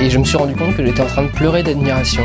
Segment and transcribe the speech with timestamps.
[0.00, 2.24] Et je me suis rendu compte que j'étais en train de pleurer d'admiration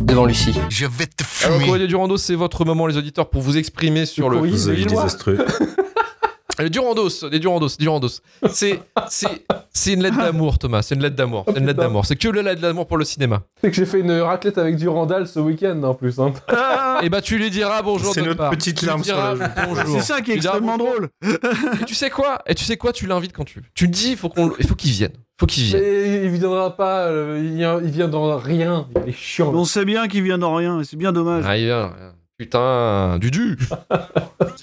[0.00, 0.54] devant Lucie.
[0.68, 1.66] Je vais te Alors, le fumer.
[1.66, 4.58] courrier du Randos, c'est votre moment, les auditeurs, pour vous exprimer sur le, courrier le
[4.58, 4.76] des film.
[4.76, 4.86] Villes.
[4.86, 5.38] désastreux.
[5.38, 8.20] Les Durandos, les Durandos, Durandos.
[8.50, 10.82] C'est, c'est, c'est une lettre d'amour, Thomas.
[10.82, 11.44] C'est une lettre d'amour.
[11.48, 12.04] C'est une lettre d'amour.
[12.04, 13.40] C'est que le lettre d'amour pour le cinéma.
[13.60, 16.18] C'est que j'ai fait une raclette avec du Randall ce week-end en plus.
[16.18, 16.32] Hein.
[17.02, 18.50] Et bah, tu lui diras bonjour C'est notre part.
[18.50, 19.42] petite larme sur la joue.
[19.66, 20.00] bonjour.
[20.00, 21.08] C'est ça qui est extrêmement drôle.
[21.80, 22.40] Et tu sais quoi?
[22.46, 22.92] Et tu sais quoi?
[22.92, 23.64] Tu l'invites quand tu veux.
[23.74, 25.12] Tu dis, il faut qu'on, il faut qu'il vienne.
[25.38, 25.80] Faut qu'il vienne.
[25.80, 28.86] Mais il viendra pas, euh, il, vient, il vient dans rien.
[29.04, 29.52] Il est chiant.
[29.54, 31.44] On sait bien qu'il vient de rien, et c'est bien dommage.
[31.46, 31.92] Ah, il vient.
[32.40, 33.58] Putain, Dudu.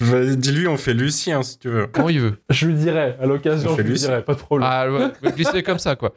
[0.36, 1.86] Dis-lui, on fait Lucien si tu veux.
[1.86, 4.68] Comment il veut Je lui dirai, à l'occasion, On je lui dirai, pas de problème.
[4.68, 6.12] Ah ouais, glisser comme ça, quoi.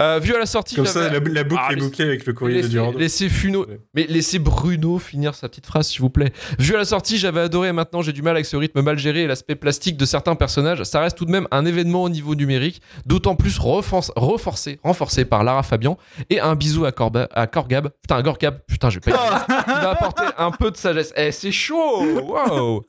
[0.00, 2.32] Euh, vu à la sortie, Comme ça, la, la boucle Ah, est bouclée avec le
[2.32, 2.98] courrier de laissez, Durando.
[2.98, 3.80] laissez Funo, Ouais.
[3.94, 6.32] mais laissez Bruno finir sa petite phrase, s'il vous plaît.
[6.58, 9.22] Vu à la sortie, j'avais adoré maintenant j'ai du mal avec ce rythme mal géré
[9.22, 10.82] et l'aspect plastique de certains personnages.
[10.84, 15.44] Ça reste tout de même un événement au niveau numérique, d'autant plus renforcé, renforcé par
[15.44, 15.96] Lara Fabian.
[16.28, 17.88] Et un bisou à, Corba, à Corgab.
[18.02, 19.46] Putain, Gorgab, putain, je vais pas.
[19.68, 21.12] Il va apporter un peu de sagesse.
[21.16, 22.84] Eh, c'est chaud Waouh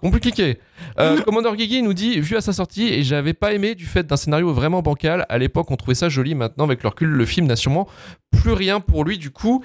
[0.00, 0.58] Compliqué.
[0.98, 4.06] Euh, Commander Gigi nous dit, vu à sa sortie, et j'avais pas aimé du fait
[4.06, 5.26] d'un scénario vraiment bancal.
[5.28, 6.34] À l'époque, on trouvait ça joli.
[6.34, 7.88] Maintenant, avec le recul, le film n'a sûrement
[8.30, 9.62] plus rien pour lui du coup.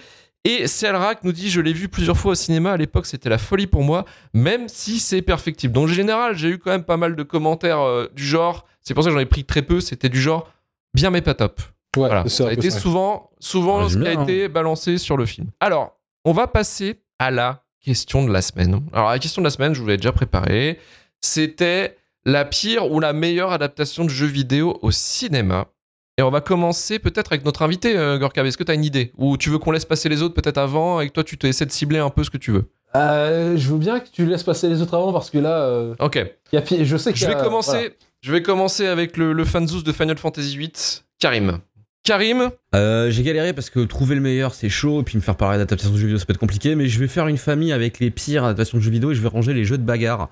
[0.47, 2.73] Et Selrak nous dit, je l'ai vu plusieurs fois au cinéma.
[2.73, 5.73] À l'époque, c'était la folie pour moi, même si c'est perfectible.
[5.73, 8.65] Donc, en général, j'ai eu quand même pas mal de commentaires euh, du genre.
[8.81, 9.79] C'est pour ça que j'en ai pris très peu.
[9.79, 10.47] C'était du genre,
[10.93, 11.59] bien mais pas top.
[11.97, 12.79] ouais, Voilà, ça a été ça.
[12.79, 15.47] souvent, souvent ce qui a bien, été balancé sur le film.
[15.59, 18.81] Alors, on va passer à la question de la semaine.
[18.93, 20.79] Alors, la question de la semaine, je vous l'ai déjà préparée.
[21.21, 25.67] C'était la pire ou la meilleure adaptation de jeu vidéo au cinéma.
[26.17, 28.43] Et on va commencer peut-être avec notre invité, euh, Gorka.
[28.43, 29.11] Est-ce que tu as une idée?
[29.17, 31.45] Ou tu veux qu'on laisse passer les autres peut-être avant et que toi, tu te
[31.45, 32.65] essaies de cibler un peu ce que tu veux?
[32.95, 35.93] Euh, je veux bien que tu laisses passer les autres avant parce que là, euh,
[35.99, 36.15] Ok.
[36.53, 37.89] y a je sais qu'il Je vais a- commencer, voilà.
[38.21, 40.71] je vais commencer avec le, le fanzous de Final Fantasy VIII,
[41.19, 41.59] Karim.
[42.05, 45.35] Karim, Euh, j'ai galéré parce que trouver le meilleur c'est chaud et puis me faire
[45.35, 47.71] parler d'adaptation de jeux vidéo ça peut être compliqué mais je vais faire une famille
[47.73, 50.29] avec les pires adaptations de jeux vidéo et je vais ranger les jeux de bagarre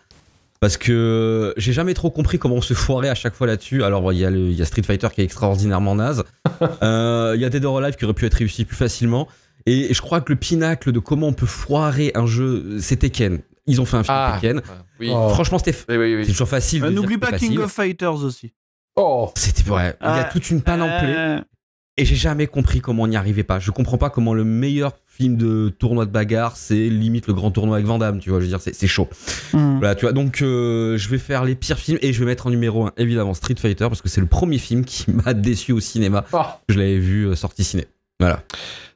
[0.59, 4.13] parce que j'ai jamais trop compris comment on se foirait à chaque fois là-dessus alors
[4.13, 6.23] il y, a le- il y a Street Fighter qui est extraordinairement naze
[6.83, 9.27] Euh, il y a Dead or Alive qui aurait pu être réussi plus facilement
[9.65, 13.39] et, je crois que le pinacle de comment on peut foirer un jeu c'est Tekken
[13.65, 14.61] ils ont fait un film Ah, Tekken
[14.99, 15.09] oui.
[15.11, 15.29] Oh.
[15.29, 16.25] franchement c'était Oui, oui, oui.
[16.25, 17.59] c'est toujours facile Euh, N'oublie pas King facile.
[17.61, 18.53] of Fighters aussi.
[18.95, 21.39] Oh, c'était vrai il y a Ah, toute une panoplie Euh,
[21.97, 23.59] Et j'ai jamais compris comment on n'y arrivait pas.
[23.59, 27.51] Je comprends pas comment le meilleur film de tournoi de bagarre, c'est limite le grand
[27.51, 28.39] tournoi avec Van Damme, tu vois.
[28.39, 29.07] Je veux dire, c'est chaud.
[29.53, 29.77] hmm.
[29.77, 30.11] Voilà, tu vois.
[30.11, 32.93] Donc, euh, je vais faire les pires films et je vais mettre en numéro 1,
[32.97, 36.25] évidemment, Street Fighter, parce que c'est le premier film qui m'a déçu au cinéma.
[36.33, 36.61] Ah.
[36.67, 37.85] Je l'avais vu euh, sorti ciné.
[38.19, 38.41] Voilà.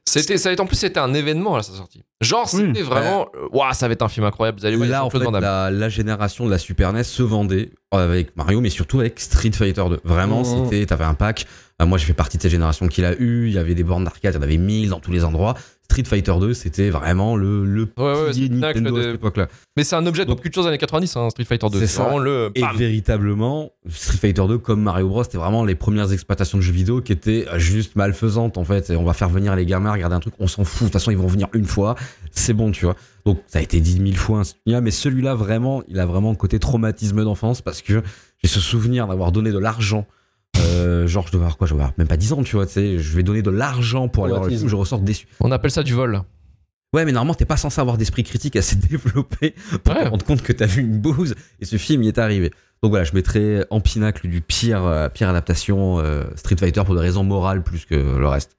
[0.04, 2.02] C'était, ça a été, en plus, c'était un événement à sa sortie.
[2.20, 3.28] Genre, c'était vraiment.
[3.36, 4.58] euh, Waouh, ça va être un film incroyable.
[4.58, 5.42] Vous allez voir, Là, en fait, Van Damme.
[5.42, 9.52] la, la génération de la Super NES se vendait avec Mario, mais surtout avec Street
[9.52, 10.00] Fighter 2.
[10.02, 10.64] Vraiment, Mhm.
[10.64, 11.46] c'était, t'avais un pack.
[11.80, 13.46] Euh, moi, j'ai fait partie de cette génération qu'il a eu.
[13.46, 15.54] Il y avait des bornes d'arcade, il y en avait 1000 dans tous les endroits.
[15.84, 19.48] Street Fighter 2, c'était vraiment le, le Ouais, ouais, pilier Nintendo à de- cette époque-là.
[19.76, 21.86] Mais c'est un objet de Donc- culture des années 90, hein, Street Fighter 2.
[21.86, 22.50] C'est vraiment le.
[22.56, 22.76] Et bam.
[22.76, 27.00] véritablement, Street Fighter 2, comme Mario Bros, c'était vraiment les premières exploitations de jeux vidéo
[27.00, 28.90] qui étaient juste malfaisantes en fait.
[28.90, 30.80] Et on va faire venir les gamins regarder un truc, on s'en fout.
[30.82, 31.94] De toute façon, ils vont venir une fois,
[32.32, 32.96] c'est bon, tu vois.
[33.24, 34.42] Donc ça a été dit mille fois.
[34.66, 38.02] Mais celui-là, vraiment, il a vraiment le côté traumatisme d'enfance parce que
[38.42, 40.06] j'ai ce souvenir d'avoir donné de l'argent.
[40.56, 41.66] Euh, genre, je devais avoir quoi?
[41.66, 42.66] Je devais avoir même pas 10 ans, tu vois.
[42.66, 45.26] Tu sais, je vais donner de l'argent pour aller voir le film, je ressors déçu.
[45.40, 46.20] On appelle ça du vol.
[46.94, 49.54] Ouais, mais normalement, t'es pas censé avoir d'esprit critique assez développé
[49.84, 50.04] pour Ouais.
[50.04, 52.50] te rendre compte que t'as vu une bouse et ce film y est arrivé.
[52.82, 56.94] Donc voilà, je mettrai en pinacle du pire, euh, pire adaptation euh, Street Fighter pour
[56.94, 58.56] des raisons morales plus que le reste.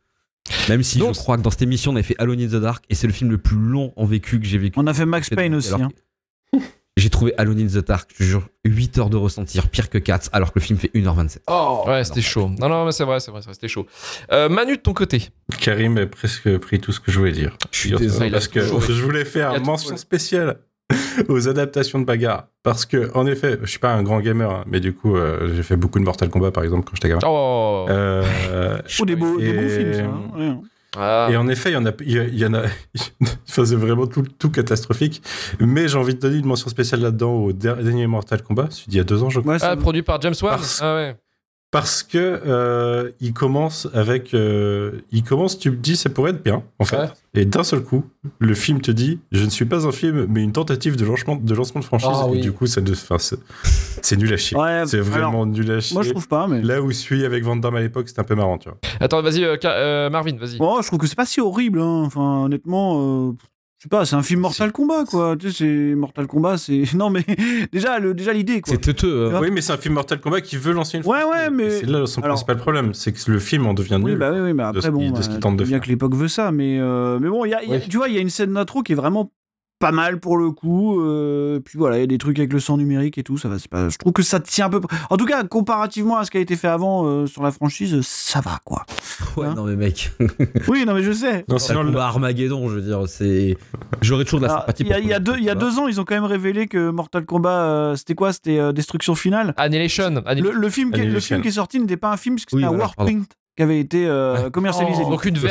[0.68, 2.62] Même si Donc- je crois que dans cette émission, on avait fait Alone in the
[2.62, 4.78] Dark et c'est le film le plus long en vécu que j'ai vécu.
[4.80, 5.74] On a fait Max Payne aussi.
[5.74, 5.90] Alors
[6.54, 6.60] hein.
[7.00, 10.30] J'ai trouvé Alone in the Dark, je jure, 8 heures de ressentir, pire que 4,
[10.34, 11.40] alors que le film fait 1h27.
[11.48, 11.84] oh.
[11.88, 12.50] Ouais, c'était chaud.
[12.60, 13.86] Non, non, mais c'est vrai, c'est vrai, c'était chaud.
[14.32, 15.30] Euh, Manu, de ton côté.
[15.60, 17.58] Karim a presque pris tout ce que je voulais dire.
[17.72, 20.58] Je suis désolé, Parce que je voulais faire a mention spéciale
[21.30, 22.48] aux adaptations de bagarre.
[22.64, 25.54] Parce que, en effet, je suis pas un grand gamer, hein, mais du coup, euh,
[25.56, 27.22] j'ai fait beaucoup de Mortal Kombat, par exemple, quand j'étais gamin.
[27.26, 28.24] Oh Euh,
[29.00, 30.02] Oh, des beaux, des Et- films, ça.
[30.02, 30.22] hein.
[30.38, 30.56] Ouais.
[30.98, 31.28] Ah.
[31.32, 32.64] Et en effet, il y en a, il y, a- il y en a,
[33.48, 35.22] enfin, c'est vraiment tout, tout catastrophique.
[35.60, 38.88] Mais j'ai envie de donner une mention spéciale là-dedans au der- dernier Mortal Kombat, celui
[38.90, 39.54] d'il y a deux ans, je crois.
[39.54, 41.16] Ouais, Ah, produit par James Wan Parce- Ah ouais.
[41.72, 46.44] Parce que euh, il commence avec, euh, il commence, tu me dis, ça pourrait être
[46.44, 46.98] bien, en fait.
[46.98, 47.10] Ouais.
[47.36, 48.06] Et d'un seul coup,
[48.40, 51.36] le film te dit, je ne suis pas un film, mais une tentative de lancement
[51.36, 52.10] de, lancement de franchise.
[52.12, 52.42] Ah et oui.
[52.42, 54.58] du coup, ça, ne- enfin, c'est nul à chier.
[54.58, 55.94] Ouais, c'est alors, vraiment nul à chier.
[55.94, 56.64] Moi, je trouve pas, mais.
[56.64, 58.80] Là où je suis avec Van Damme à l'époque, c'était un peu marrant, tu vois.
[59.00, 60.58] Attends, vas-y, euh, euh, Marvin, vas-y.
[60.58, 61.82] Bon, je trouve que c'est pas si horrible.
[61.82, 62.04] Hein.
[62.06, 63.34] Enfin, honnêtement, euh,
[63.80, 65.38] je sais pas, c'est un film Mortal Kombat, quoi.
[65.38, 65.58] Tu sais,
[65.90, 66.84] c'est Mortal Kombat, c'est.
[66.96, 67.24] Non, mais
[67.72, 68.74] déjà, le, déjà l'idée, quoi.
[68.74, 69.32] C'est teuteux.
[69.34, 69.40] hein.
[69.42, 71.86] Oui, mais c'est un film Mortal Kombat qui veut lancer une Ouais, ouais, mais- C'est
[71.86, 74.18] là son Alors- principal problème, c'est que le film en devient Oui, nul.
[74.20, 75.78] bah oui, oui, mais de après, ce bon, qu'il- de ce qu'il tente de bien
[75.78, 75.82] faire.
[75.82, 77.84] que l'époque veut ça, mais, euh, mais bon, il y a, il y a- Oui.
[77.90, 79.32] tu vois, il y a une scène d'intro qui est vraiment
[79.80, 81.02] pas mal pour le coup.
[81.02, 83.48] euh, puis voilà, il y a des trucs avec le sang numérique et tout, ça
[83.50, 83.58] va.
[83.60, 84.82] c'est Pas, je trouve que ça tient un peu.
[85.10, 88.00] En tout cas, comparativement à ce qui a été fait avant euh, sur la franchise,
[88.02, 88.86] ça va, quoi.
[89.38, 90.12] Ouais, Hein non mais mec.
[90.68, 91.46] Oui, non, mais je sais.
[91.48, 93.58] Non, C'est sinon, le- combat Armageddon, je veux dire, c'est.
[94.02, 95.50] J'aurais toujours de la sympathie Il y, a- pour il y a deux, il y
[95.50, 98.34] a deux ans, ils ont quand même révélé que Mortal Kombat, euh, c'était quoi?
[98.34, 99.54] C'était euh, Destruction Finale.
[99.58, 100.04] Annihilation.
[100.26, 100.44] Annihilation.
[100.56, 102.46] Le, le film qui, est- le film qui est sorti n'était pas un film, parce
[102.46, 103.28] que Oui, c'était un voilà, Warprint
[103.60, 105.04] qui avait été euh, commercialisé.
[105.04, 105.42] Donc une pas.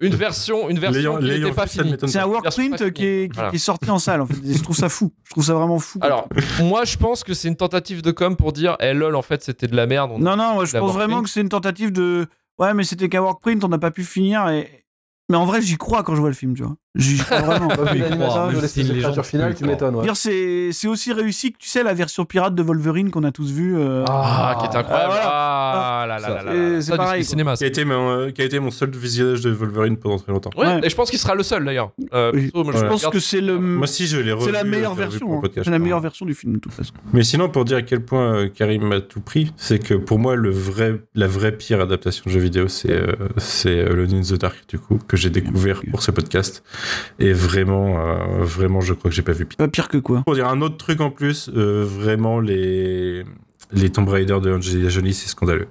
[0.00, 1.94] une version, une version qui n'était pas finie.
[2.08, 3.52] C'est un Warprint qui est, qui- Voilà.
[3.54, 4.34] est sorti en salle, en fait.
[4.44, 5.12] Et je trouve ça fou.
[5.22, 6.00] Je trouve ça vraiment fou.
[6.02, 6.28] Alors,
[6.64, 9.44] moi, je pense que c'est une tentative de com pour dire, eh lol, en fait,
[9.44, 10.10] c'était de la merde.
[10.12, 12.26] on- Non, non, moi, je pense vraiment que c'est une tentative de.
[12.58, 14.48] Ouais, mais c'était qu'un workprint, on n'a pas pu finir.
[14.48, 14.68] Et...
[15.28, 16.74] Mais en vrai, j'y crois quand je vois le film, tu vois.
[16.98, 17.68] J'y crois vraiment.
[17.68, 19.94] Bah, vu Oui, l'animation si de les tu m'étonnes.
[19.96, 20.06] ouais.
[20.14, 23.50] C'est c'est aussi réussi que tu sais la version pirate de Wolverine qu'on a tous
[23.52, 23.76] vu.
[23.78, 25.12] euh, Ah, qui était incroyable.
[25.14, 25.30] Ah, voilà.
[25.30, 26.52] Ah, là, là, là, là, là.
[26.52, 27.54] C'est- c'est du pareil, cinéma.
[27.54, 30.32] qui, a été mon, euh, qui a été mon seul visionnage de Wolverine pendant très
[30.32, 30.50] longtemps.
[30.56, 30.80] Ouais, Ouais.
[30.82, 31.92] et je pense qu'il sera le seul d'ailleurs.
[32.12, 32.50] Euh, Oui.
[32.50, 32.88] perso, moi, je Ouais.
[32.88, 33.58] pense que c'est le.
[33.58, 34.46] Moi, si je l'ai revu.
[34.46, 35.38] C'est la meilleure je version.
[35.38, 35.48] hein.
[35.54, 35.78] C'est la hein.
[35.78, 36.92] meilleure version du film, de toute façon.
[37.12, 40.18] Mais sinon, pour dire à quel point euh, Karim a tout pris, c'est que pour
[40.18, 43.00] moi, le vrai, la vraie pire adaptation de jeu vidéo, c'est
[43.36, 46.62] c'est euh, Alone in the Dark, du coup, que j'ai découvert pour ce podcast.
[47.18, 49.56] Et vraiment, euh, vraiment, je crois que j'ai pas vu pire.
[49.56, 50.22] Pas pire que quoi.
[50.24, 53.24] Pour dire un autre truc en plus, euh, vraiment, les,
[53.72, 55.68] les Tomb Raider de Angelina Jolie, c'est scandaleux.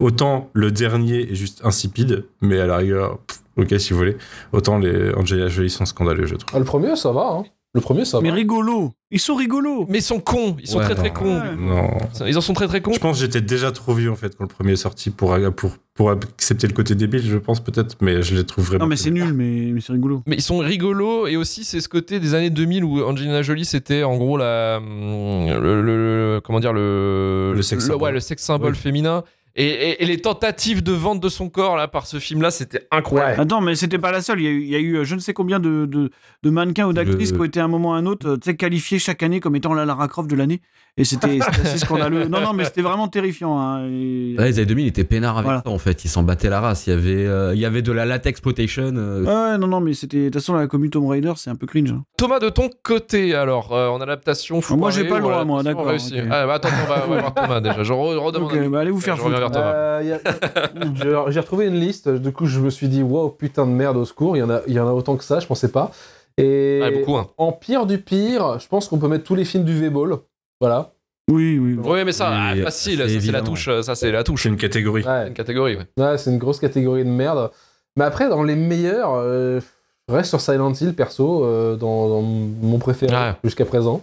[0.00, 4.16] Autant le dernier est juste insipide, mais à la rigueur, pff, ok si vous voulez,
[4.52, 6.50] autant les Angelina Jolie sont scandaleux, je trouve.
[6.54, 7.28] Ah, le premier, ça va.
[7.38, 7.44] Hein.
[7.74, 8.34] Le premier, ça Mais va.
[8.36, 8.92] rigolo.
[9.10, 9.86] Ils sont rigolos.
[9.88, 10.56] Mais ils sont cons.
[10.60, 11.40] Ils sont Ouais, très très cons.
[11.40, 11.56] Ouais.
[11.56, 11.90] Non.
[12.26, 12.92] Ils en sont très très cons.
[12.92, 15.36] Je pense que j'étais déjà trop vieux en fait quand le premier est sorti pour,
[15.56, 18.84] pour, pour accepter le côté débile, je pense peut-être, mais je les trouve vraiment.
[18.84, 20.24] Non, mais c'est nul, mais, mais c'est rigolo.
[20.26, 23.64] Mais ils sont rigolos et aussi c'est ce côté des années 2000 où Angelina Jolie
[23.64, 25.96] c'était en gros la hum, le, le-
[26.36, 28.02] le- comment dire le Le sexe symbole.
[28.02, 29.22] ouais le sexe symbole féminin
[29.54, 32.50] et, et- et les tentatives de vente de son corps là par ce film là
[32.50, 33.40] c'était incroyable.
[33.40, 34.40] Attends, mais c'était pas la seule.
[34.40, 36.10] Il y a eu, il y a eu euh, je ne sais combien de, de,
[36.42, 38.30] de mannequins ou d'actrices Le- qui ont été à un moment ou à un autre
[38.48, 40.60] euh, qualifiés chaque année comme étant la Lara Croft de l'année.
[40.96, 42.26] Et c'était assez scandaleux.
[42.28, 43.58] Non, non, mais c'était vraiment terrifiant.
[43.58, 43.86] hein.
[43.88, 45.62] Et- Ouais, les années 2000, ils étaient peinards avec Voilà.
[45.66, 46.04] ça en fait.
[46.04, 46.86] Ils s'en battaient la race.
[46.86, 48.92] Il y avait, euh, il y avait de la latex exploitation.
[48.96, 50.18] euh, Ouais, non, non, mais c'était.
[50.18, 51.90] De toute façon, la commu Tomb Raider, c'est un peu cringe.
[51.90, 52.04] hein.
[52.16, 55.44] Thomas de ton côté alors euh, en adaptation Ah, moi, j'ai foirée pas le droit,
[55.44, 56.28] moi, adaptation d'accord, réussie ok.
[56.30, 58.68] Ah, bah, attends on va, on va voir Thomas déjà je re- redemande Ok, un-
[58.70, 59.50] bah, allez vous faire foutre.
[59.56, 60.18] Euh,
[61.30, 64.04] J'ai retrouvé une liste, du coup je me suis dit wow putain de merde au
[64.04, 65.90] secours, il y en a, il y en a autant que ça, je pensais pas.
[66.38, 67.28] Et Ouais, beaucoup hein.
[67.36, 70.16] en pire du pire, je pense qu'on peut mettre tous les films du V-Ball.
[70.60, 70.92] Voilà.
[71.30, 71.74] Oui, oui.
[71.78, 71.82] oui.
[71.82, 74.22] Oui mais ça Oui, ah, facile c'est ça c'est la touche euh, ça c'est la
[74.24, 75.02] touche C'est une catégorie.
[75.02, 75.86] C'est Ouais, une catégorie ouais.
[75.96, 77.50] Ouais, c'est une grosse catégorie de merde.
[77.96, 79.60] Mais après, dans les meilleurs, euh,
[80.08, 83.32] je reste sur Silent Hill perso, euh, dans, dans mon préféré Ouais.
[83.44, 84.02] jusqu'à présent.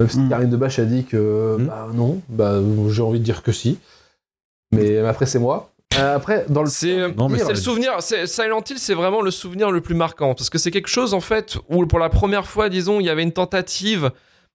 [0.00, 0.28] Même si Mm.
[0.28, 1.66] Karine Debache a dit que Mm.
[1.66, 2.54] bah non, bah
[2.88, 3.78] j'ai envie de dire que si.
[4.72, 5.70] Mais après, c'est moi.
[5.98, 7.92] Euh, après, dans le C'est euh, Non, mais c'est ça- le souvenir.
[8.00, 11.14] c'est- Silent Hill, c'est vraiment le souvenir le plus marquant parce que c'est quelque chose
[11.14, 14.10] en fait où pour la première fois, disons, il y avait une tentative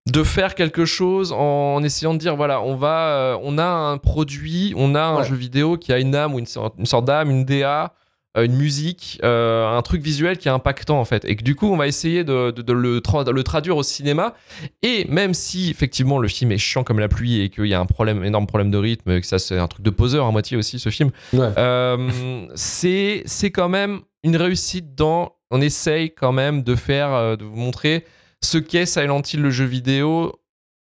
[0.10, 3.98] de faire quelque chose en essayant de dire voilà, on va, euh, on a un
[3.98, 5.24] produit, on a un Ouais.
[5.26, 7.94] jeu vidéo qui a une âme ou une sorte, une sorte d'âme, une DA.
[8.38, 11.54] euh, une musique, euh, un truc visuel qui est impactant en fait, et que du
[11.54, 14.36] coup on va essayer de, de- de le, tra- de le traduire au cinéma.
[14.84, 17.80] Et même si effectivement le film est chiant comme la pluie et qu'il y a
[17.82, 20.32] un problème, énorme problème de rythme, et que ça c'est un truc de poseur à
[20.32, 21.50] moitié aussi ce film, Ouais.
[21.58, 27.44] euh, c'est c'est quand même une réussite dans on essaye quand même de faire de
[27.44, 28.06] vous montrer
[28.44, 30.34] ce qu'est Silent Hill le jeu vidéo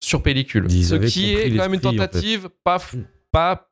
[0.02, 2.08] sur pellicule Ils ce qui est quand même une l'esprit, en fait.
[2.08, 3.04] tentative pas f- Mm.
[3.32, 3.70] pas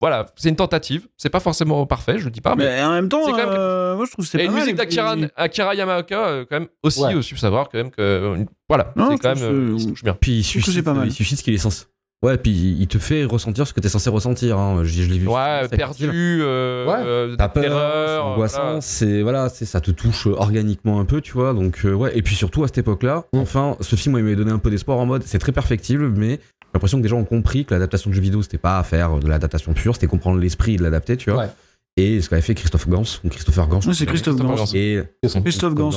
[0.00, 2.92] voilà c'est une tentative c'est pas forcément parfait je le dis pas mais, Mais en
[2.92, 4.60] même temps, C'est quand même- euh, moi je trouve que c'est et pas une mal,
[4.60, 7.14] musique et d'Akira Akira Yamaoka euh, quand même aussi Ouais.
[7.14, 9.84] aussi faut savoir quand même que euh, voilà Non, c'est quand même euh, il se
[9.84, 10.44] c'est- touche bien Puis il
[10.82, 11.06] pas mal.
[11.08, 11.84] il suscite ce qu'il est censé.
[12.24, 14.58] Ouais, puis il te fait ressentir ce que t'es censé ressentir.
[14.58, 14.82] Hein.
[14.82, 15.28] Je, je l'ai vu.
[15.28, 16.94] ouais perdu euh, Ouais.
[17.04, 18.80] euh, T'as peur, angoissant, voilà.
[18.80, 21.52] c'est voilà, c'est ça te touche euh, organiquement un peu, tu vois.
[21.52, 23.38] Donc euh, ouais, et puis surtout à cette époque-là, Mm.
[23.38, 26.08] enfin, ce film moi, il m'avait donné un peu d'espoir en mode c'est très perfectible,
[26.08, 28.78] mais j'ai l'impression que des gens ont compris que l'adaptation de jeu vidéo c'était pas
[28.78, 31.42] à faire de l'adaptation pure, c'était comprendre l'esprit et de l'adapter, tu vois.
[31.44, 31.48] Ouais.
[31.96, 33.80] Et ce qu'avait fait Christophe Gans, ou Christopher Gans.
[33.80, 34.64] Ouais, c'est Christophe Christopher Gans.
[34.64, 34.72] Gans.
[34.74, 35.02] Et
[35.42, 35.90] Christophe Gans,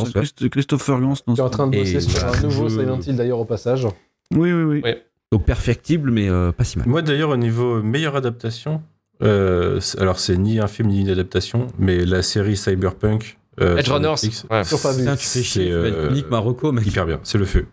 [0.51, 1.13] Christopher Gans.
[1.15, 3.87] qui est en train de bosser sur un nouveau Silent Hill d'ailleurs au passage.
[4.35, 4.81] Oui, oui, oui.
[4.83, 5.03] Ouais.
[5.31, 6.87] Donc perfectible, mais euh, pas si mal.
[6.87, 8.81] Moi d'ailleurs au niveau meilleure adaptation,
[9.23, 13.37] euh, alors c'est ni un film ni une adaptation, mais la série Cyberpunk.
[13.59, 14.09] euh, Edge sur Runners.
[14.49, 14.63] Ouais.
[14.63, 16.85] C'est, être euh, unique Marocco, mec.
[16.87, 17.65] Hyper bien, c'est le feu.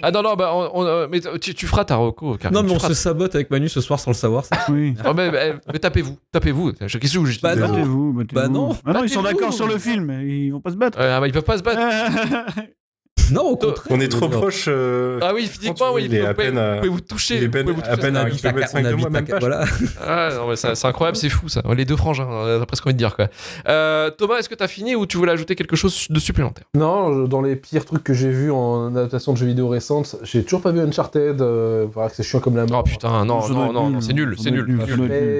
[0.00, 1.96] Ah non, non, bah, on- on, mais tu, tu feras ta
[2.38, 2.54] Karim.
[2.54, 4.44] Non, mais tu on feras- se sabote avec Manu ce soir sans le savoir.
[4.46, 4.56] ça.
[4.70, 4.94] Oui.
[5.04, 6.72] Oh, mais, mais- mais tapez-vous, tapez-vous.
[6.72, 7.68] Qu'est-ce que vous Bah non.
[7.68, 8.34] Battez-vous, battez-vous.
[8.40, 8.76] Bah non.
[8.86, 10.98] Ah non, ils sont d'accord sur le film, ils vont pas se battre.
[11.00, 11.80] Euh, bah, ils peuvent pas se battre.
[13.32, 13.86] Non, au contraire.
[13.88, 14.38] On est trop Non.
[14.38, 14.66] proche.
[14.68, 16.04] euh, Ah oui, physiquement, oui.
[16.04, 17.36] il est vous à pouvez, peine vous pouvez vous toucher.
[17.38, 17.96] il est vous peine- vous à toucher.
[18.02, 19.64] peine à un habite à, kilomètre on cinq de moi, même pas, Voilà.
[20.06, 21.62] Ah, non, mais c'est incroyable, c'est fou ça.
[21.74, 23.28] Les deux frangins, on a presque envie de dire quoi.
[23.66, 26.64] Euh, Thomas, est-ce que t'as fini ou tu voulais ajouter quelque chose de supplémentaire?
[26.74, 30.16] Non, je- dans les pires trucs que j'ai vus en adaptation de jeux vidéo récente,
[30.22, 31.40] j'ai toujours pas vu Uncharted.
[31.40, 32.80] Euh, c'est chiant comme la mort.
[32.84, 34.66] Oh putain, non, non, non, c'est nul, c'est nul.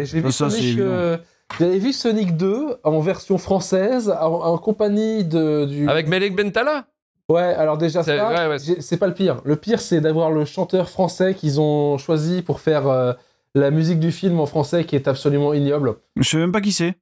[0.06, 0.78] j'ai vu Sonic.
[0.78, 1.18] euh,
[1.58, 5.86] J'avais vu Sonic 2 en version française, en, en compagnie de, du.
[5.88, 6.86] Avec Melek Bentala?
[7.30, 8.58] Ouais, alors déjà C'est- ça, ouais, ouais.
[8.58, 9.40] j'ai- c'est pas le pire.
[9.44, 13.12] Le pire, c'est d'avoir le chanteur français qu'ils ont choisi pour faire euh,
[13.54, 15.94] la musique du film en français, qui est absolument ignoble.
[16.16, 16.94] Je sais même pas qui c'est.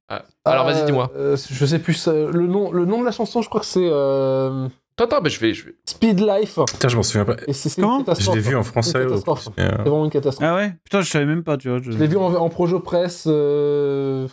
[0.45, 1.11] Alors Euh, vas-y, dis-moi.
[1.15, 2.71] euh, je sais plus euh, le nom.
[2.71, 4.67] Le nom de la chanson, je crois que c'est euh,
[5.01, 5.75] Attends, mais je vais, je vais.
[5.85, 6.59] Speed Life.
[6.71, 7.35] Putain, je m'en souviens pas.
[7.47, 8.35] Et c'est c'est Comment une Je catastrophe.
[8.35, 8.97] l'ai vu en C'est français.
[8.99, 10.47] euh, C'est vraiment une catastrophe.
[10.47, 10.73] Ah ouais?
[10.83, 11.79] Putain, je savais même pas, tu vois.
[11.81, 13.23] Je l'ai vu en, en projo presse.
[13.27, 14.27] euh,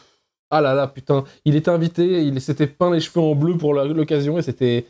[0.50, 1.24] Ah là là, putain.
[1.46, 4.84] Il était invité, il s'était peint les cheveux en bleu pour la- l'occasion et c'était.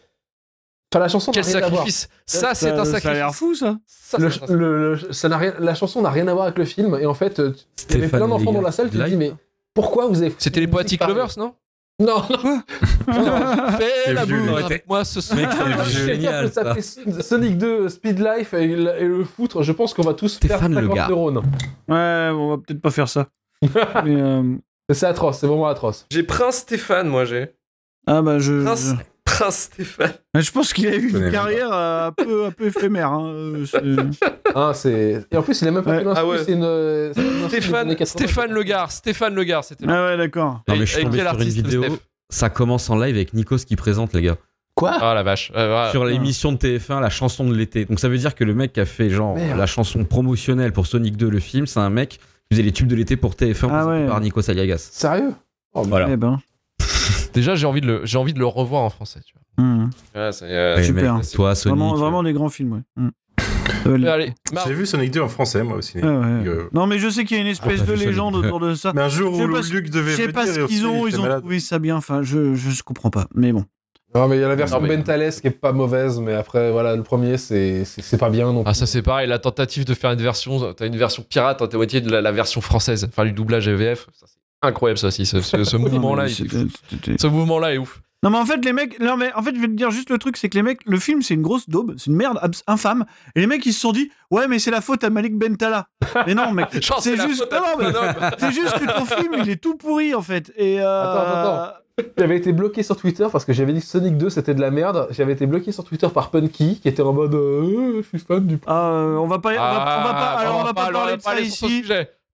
[0.92, 1.70] Enfin, la chanson n'a Quel rien à voir.
[1.72, 3.36] sacrifice Ça, c'est un Ça a l'air sacrifice.
[3.38, 3.78] fou, ça.
[3.86, 6.58] Ça, Le- c'est un- le- le- ça rien, la chanson n'a rien à voir avec
[6.58, 7.52] le film et en fait, euh,
[7.90, 9.32] il y avait plein d'enfants dans la salle qui te disent mais
[9.72, 10.34] pourquoi vous avez.
[10.38, 11.54] C'était les Poetic Lovers, non?
[12.00, 12.62] Non, non.
[13.78, 15.38] Fais la boule avec moi ce soir.
[15.38, 15.48] Mec,
[15.84, 16.74] c'est génial ça.
[17.20, 19.62] Sonic 2, Speed Life et, le- et le foutre.
[19.62, 21.08] Je pense qu'on va tous Le 50 Gars.
[21.08, 21.38] neurones.
[21.88, 23.28] Ouais, on va peut-être pas faire ça.
[24.06, 24.56] Euh,
[24.92, 26.06] C'est atroce, c'est vraiment atroce.
[26.10, 27.54] J'ai Prince Stéphane, moi j'ai.
[28.08, 28.64] Ah bah je.
[28.64, 28.94] Prince, je...
[29.30, 30.12] Prince Stéphane.
[30.34, 33.10] Je pense qu'il a eu une carrière euh, un peu, un peu éphémère.
[33.12, 33.24] Hein.
[33.32, 35.26] euh, c'est- c'est...
[35.30, 35.98] Et en plus, il a même pas Ouais.
[35.98, 36.44] fait l'instru, Ah ouais.
[36.44, 36.64] c'est une.
[36.64, 38.04] années Stéphane, 80.
[38.06, 40.62] Stéphane Legard, Stéphane Legard, c'était Ah ouais, d'accord.
[40.68, 41.84] Non, mais je suis tombé sur une vidéo.
[42.28, 44.36] Ça commence en live avec Nikos qui présente, les gars.
[44.76, 44.92] Quoi?
[45.00, 45.50] Ah la vache.
[45.56, 45.90] Euh, voilà.
[45.90, 47.84] Sur l'émission de TF1, la chanson de l'été.
[47.86, 49.58] Donc ça veut dire que le mec qui a fait genre Merde.
[49.58, 52.18] la chanson promotionnelle pour Sonic 2, le film, c'est un mec qui
[52.52, 54.06] faisait les tubes de l'été pour TF1 Ah ouais.
[54.06, 54.88] par Nikos Aliagas.
[54.92, 55.32] Sérieux?
[55.74, 56.06] Oh, Voilà.
[56.10, 56.38] Eh ben.
[57.34, 59.20] Déjà, j'ai envie, de le, j'ai envie de le revoir en français.
[59.26, 59.64] Tu vois.
[60.14, 61.14] Ouais, c'est, euh, Ouais, Super.
[61.16, 61.76] mec, toi, Sonic.
[61.78, 63.10] Vraiment, euh, vraiment des grands films, ouais.
[63.86, 65.98] Allez, Mar- J'ai vu Sonic 2 en français, moi aussi.
[65.98, 66.04] Ouais.
[66.04, 68.46] Euh, Non, mais je sais qu'il y a une espèce Ah, de légende Sonic.
[68.46, 68.92] autour de ça.
[68.94, 71.22] Mais un jour où Luc devait Je sais pas ce qu'ils ont, il ils ont
[71.22, 71.40] malade.
[71.40, 71.96] trouvé ça bien.
[71.96, 73.26] Enfin, je, je, comprends pas.
[73.34, 73.64] Mais bon.
[74.14, 76.34] Non, mais il y a la version Non, mais- Bentales qui est pas mauvaise, mais
[76.34, 78.52] après, voilà, le premier, c'est, c'est, c'est pas bien.
[78.52, 78.64] Donc...
[78.66, 81.76] Ah ça c'est pareil, la tentative de faire une version, t'as une version pirate, t'as
[81.76, 85.26] moitié de la, la version française, enfin du doublage VF, ça c'est incroyable ça aussi,
[85.26, 88.00] ce, ce- ce mouvement-là, ce mouvement-là est ouf.
[88.22, 90.10] Non mais en fait les mecs, non mais en fait je vais te dire juste
[90.10, 92.38] le truc, c'est que les mecs, le film c'est une grosse daube, c'est une merde
[92.42, 95.08] abs- infâme, et les mecs ils se sont dit ouais mais c'est la faute à
[95.08, 95.86] Malik Bentala.
[96.26, 100.20] Mais non mec, c'est juste, c'est juste que ton film il est tout pourri en
[100.20, 100.52] fait.
[100.56, 101.30] Et euh, Attends,
[101.62, 101.72] attends,
[102.18, 104.70] J'avais été bloqué sur Twitter parce que j'avais dit que Sonic 2 c'était de la
[104.70, 105.06] merde.
[105.12, 108.46] J'avais été bloqué sur Twitter par Punky qui était en mode euh, je suis fan
[108.46, 108.58] du.
[108.66, 110.82] Ah, euh, on va pas, on va, on va Ah, pas, alors on va pas
[110.84, 111.84] alors, parler de ça ici.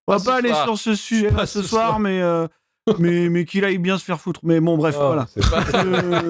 [0.07, 0.63] On va Pas aller soir.
[0.63, 1.99] sur ce sujet Pas ce ce soir, soir.
[1.99, 2.47] mais euh,
[2.99, 4.39] mais mais qu'il aille bien se faire foutre.
[4.43, 5.27] Mais bon bref Ah, voilà.
[5.51, 6.21] pas- Euh,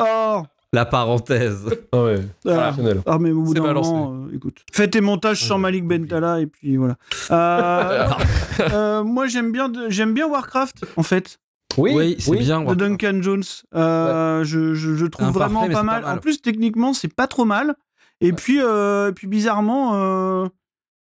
[0.00, 1.64] oh, La parenthèse.
[1.92, 2.72] Ah ouais, ah.
[3.06, 4.58] Ah, mais au bout d'un moment, euh, écoute.
[4.72, 6.96] Fais tes montages sans Malik Bentala et puis voilà.
[7.30, 8.08] Euh,
[8.72, 11.38] euh, moi, j'aime bien, de- j'aime bien Warcraft, en fait,
[11.78, 12.62] Oui, Oui, c'est bien.
[12.62, 13.42] de Duncan Jones.
[13.74, 16.00] Euh, je, je, je trouve vraiment pas mal.
[16.02, 16.16] pas mal.
[16.16, 17.74] En plus, techniquement, c'est pas trop mal.
[18.22, 20.46] Et puis, euh, puis bizarrement, euh,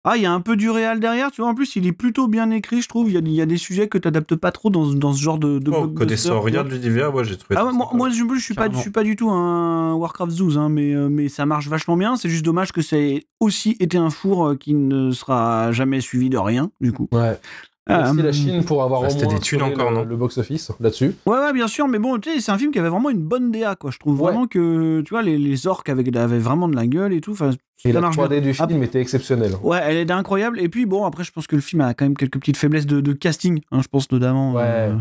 [0.06, 1.30] ah, il y a un peu du réel derrière.
[1.30, 3.08] Tu vois, en plus, il est plutôt bien écrit, je trouve.
[3.08, 5.12] Il y a, il y a des sujets que tu n'adaptes pas trop dans, dans
[5.14, 5.58] ce genre de.
[5.58, 7.56] de blockbuster, connaissant rien de l'univers, moi j'ai trouvé.
[7.58, 8.82] Ah ça moi, je, je suis pas, je Carrément.
[8.82, 12.16] suis pas du tout un Warcraft 12, hein, mais, euh, mais ça marche vachement bien.
[12.16, 16.00] C'est juste dommage que ça ait aussi été un four euh, qui ne sera jamais
[16.00, 17.08] suivi de rien, du coup.
[17.12, 17.38] Ouais.
[17.86, 18.32] Ah, Merci la hum.
[18.32, 21.14] Chine pour avoir Ah, au moins des encore, le, non le box-office là-dessus.
[21.26, 23.22] Ouais, ouais, bien sûr, mais bon, tu sais, c'est un film qui avait vraiment une
[23.22, 23.90] bonne DA, quoi.
[23.90, 24.30] Je trouve Ouais.
[24.32, 27.32] vraiment que, tu vois, les, les orques avaient, avaient vraiment de la gueule et tout.
[27.32, 27.50] Enfin,
[27.84, 28.24] Et la marche bien.
[28.26, 28.66] 3D du Ah.
[28.66, 29.52] film était exceptionnelle.
[29.62, 30.58] Ouais, elle est incroyable.
[30.60, 32.86] Et puis, bon, après, je pense que le film a quand même quelques petites faiblesses
[32.86, 34.54] de, de casting, hein, je pense notamment.
[34.54, 34.62] Ouais.
[34.64, 34.94] euh,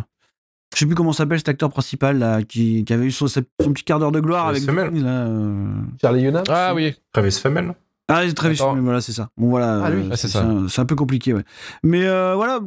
[0.74, 3.44] je sais plus comment s'appelle cet acteur principal, là, qui, qui avait eu son, son
[3.74, 4.70] petit quart d'heure de gloire Travis avec.
[4.90, 5.04] Fimmel.
[5.04, 5.72] Là, euh,
[6.02, 6.96] Charlie Hunnam Ah oui.
[7.14, 7.76] Travis non
[8.10, 8.70] Ah, c'est Travis Attends.
[8.72, 9.30] Fimmel, voilà, c'est ça.
[9.38, 9.82] Bon, voilà.
[9.86, 11.44] Ah, euh, Ah, c'est un, c'est un peu compliqué, ouais.
[11.84, 12.60] Mais euh, voilà,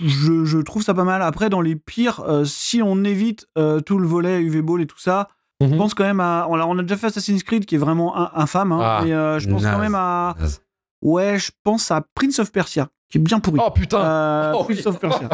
[0.00, 1.22] je, je trouve ça pas mal.
[1.22, 4.86] Après, dans les pires, euh, si on évite euh, tout le volet UV Ball et
[4.86, 5.28] tout ça,
[5.60, 5.78] je Mhm.
[5.78, 6.46] pense quand même à.
[6.50, 9.00] On a, on a déjà fait Assassin's Creed qui est vraiment un- infâme, hein, Ah,
[9.04, 10.34] mais euh, je pense quand même à.
[10.38, 10.60] Naze.
[11.00, 13.60] Ouais, je pense à Prince of Persia, qui est bien pourri.
[13.64, 14.00] Oh putain.
[14.00, 14.86] Euh, Oh, Prince oui.
[14.86, 15.28] of Persia.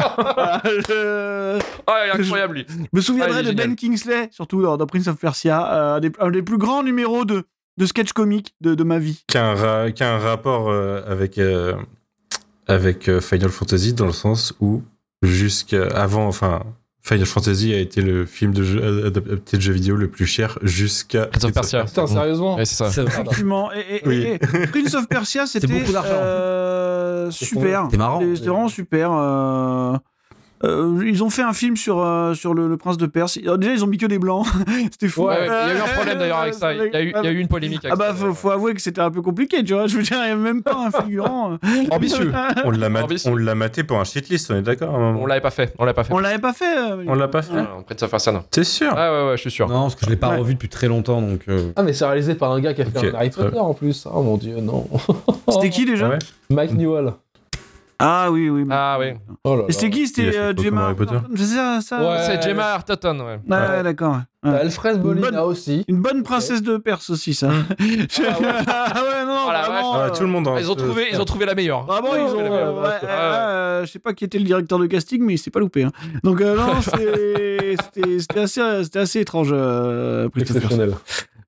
[0.65, 1.59] Je...
[1.87, 2.65] Ah, il est incroyable lui.
[2.69, 3.75] je me souviendrai Ah, de Ben.
[3.75, 7.25] Kingsley, surtout dans, dans Prince of Persia, euh, un des, un des plus grands numéros
[7.25, 7.43] de,
[7.81, 9.23] de sketch comique de, de ma vie.
[9.27, 11.75] Qui a un, ra- qui a un rapport euh, avec, euh,
[12.67, 14.83] avec euh, Final Fantasy dans le sens où
[15.23, 16.61] jusqu'à avant, enfin,
[17.03, 20.59] Final Fantasy a été le film de jeu, adapté de jeux vidéo le plus cher
[20.61, 21.83] jusqu'à Prince of Persia.
[21.85, 23.01] Putain, sérieusement Ouais, c'est ça.
[23.03, 23.71] Effectivement.
[23.73, 24.15] Et, et- Oui.
[24.23, 27.87] et- Prince of Persia, c'était euh, super.
[27.89, 28.19] C'est marrant.
[28.21, 29.11] C'était c'était vraiment super.
[29.13, 29.97] euh,
[30.63, 33.37] euh, ils ont fait un film sur, euh, sur le, le prince de Perse.
[33.43, 34.45] Alors, déjà, ils ont mis que des blancs.
[34.91, 35.23] C'était fou.
[35.23, 36.73] Ouais, ouais, il y a eu un problème d'ailleurs avec ça.
[36.73, 38.13] Il y a eu, il y a eu une polémique avec Ah bah, ça.
[38.15, 39.87] faut, faut avouer que c'était un peu compliqué, tu vois.
[39.91, 41.53] Je veux dire, il n'y a même pas un figurant.
[41.53, 41.57] euh.
[41.91, 42.31] Ambitieux.
[42.65, 45.51] On l'a mat- on maté pour un shitlist, on est d'accord moment On l'avait pas
[45.51, 45.73] fait.
[45.79, 46.13] On l'a pas fait.
[46.13, 46.77] On l'avait pas fait.
[46.77, 47.53] euh, On l'a pas fait.
[47.53, 48.43] Non, non, Prince of Persia, non.
[48.49, 49.67] T'es sûr Ah ouais, ouais, je suis sûr.
[49.67, 50.37] Non, parce que je l'ai pas Ouais.
[50.37, 51.41] revu depuis très longtemps, donc.
[51.49, 53.59] euh, Ah, mais c'est réalisé par un gars qui a fait un Harry très Potter
[53.59, 54.07] en plus.
[54.11, 54.87] Oh mon dieu, non.
[55.49, 56.09] C'était qui déjà?
[56.09, 57.13] Ouais Mike Newell.
[58.03, 58.65] Ah oui, oui.
[58.69, 59.13] Ah oui.
[59.43, 60.95] Oh là c'était qui C'était euh, Gemma
[61.35, 62.17] C'est ça, ça Ouais.
[62.25, 63.39] C'est Gemma Arterton, ouais.
[63.47, 64.13] Ouais, ouais, d'accord.
[64.43, 64.49] ouais.
[64.51, 65.85] Alfred Molina bonne- aussi.
[65.87, 67.51] Une bonne princesse de Perse aussi, ça.
[67.51, 68.07] Ah ouais.
[68.67, 69.93] ah ouais, non, vraiment.
[69.93, 71.85] Ah, tout le monde Ah, ils ont trouvé, ils ont trouvé la meilleure.
[71.85, 72.39] Vraiment, ils ont.
[72.39, 73.07] Euh, ouais, ouais, ouais.
[73.09, 75.83] euh, je sais pas qui était le directeur de casting, mais il s'est pas loupé.
[75.83, 75.91] hein.
[76.23, 77.75] Donc, euh, non, c'était
[78.19, 79.49] c'était assez, c'était assez étrange.
[79.51, 80.27] Euh.
[80.35, 80.95] Exceptionnel.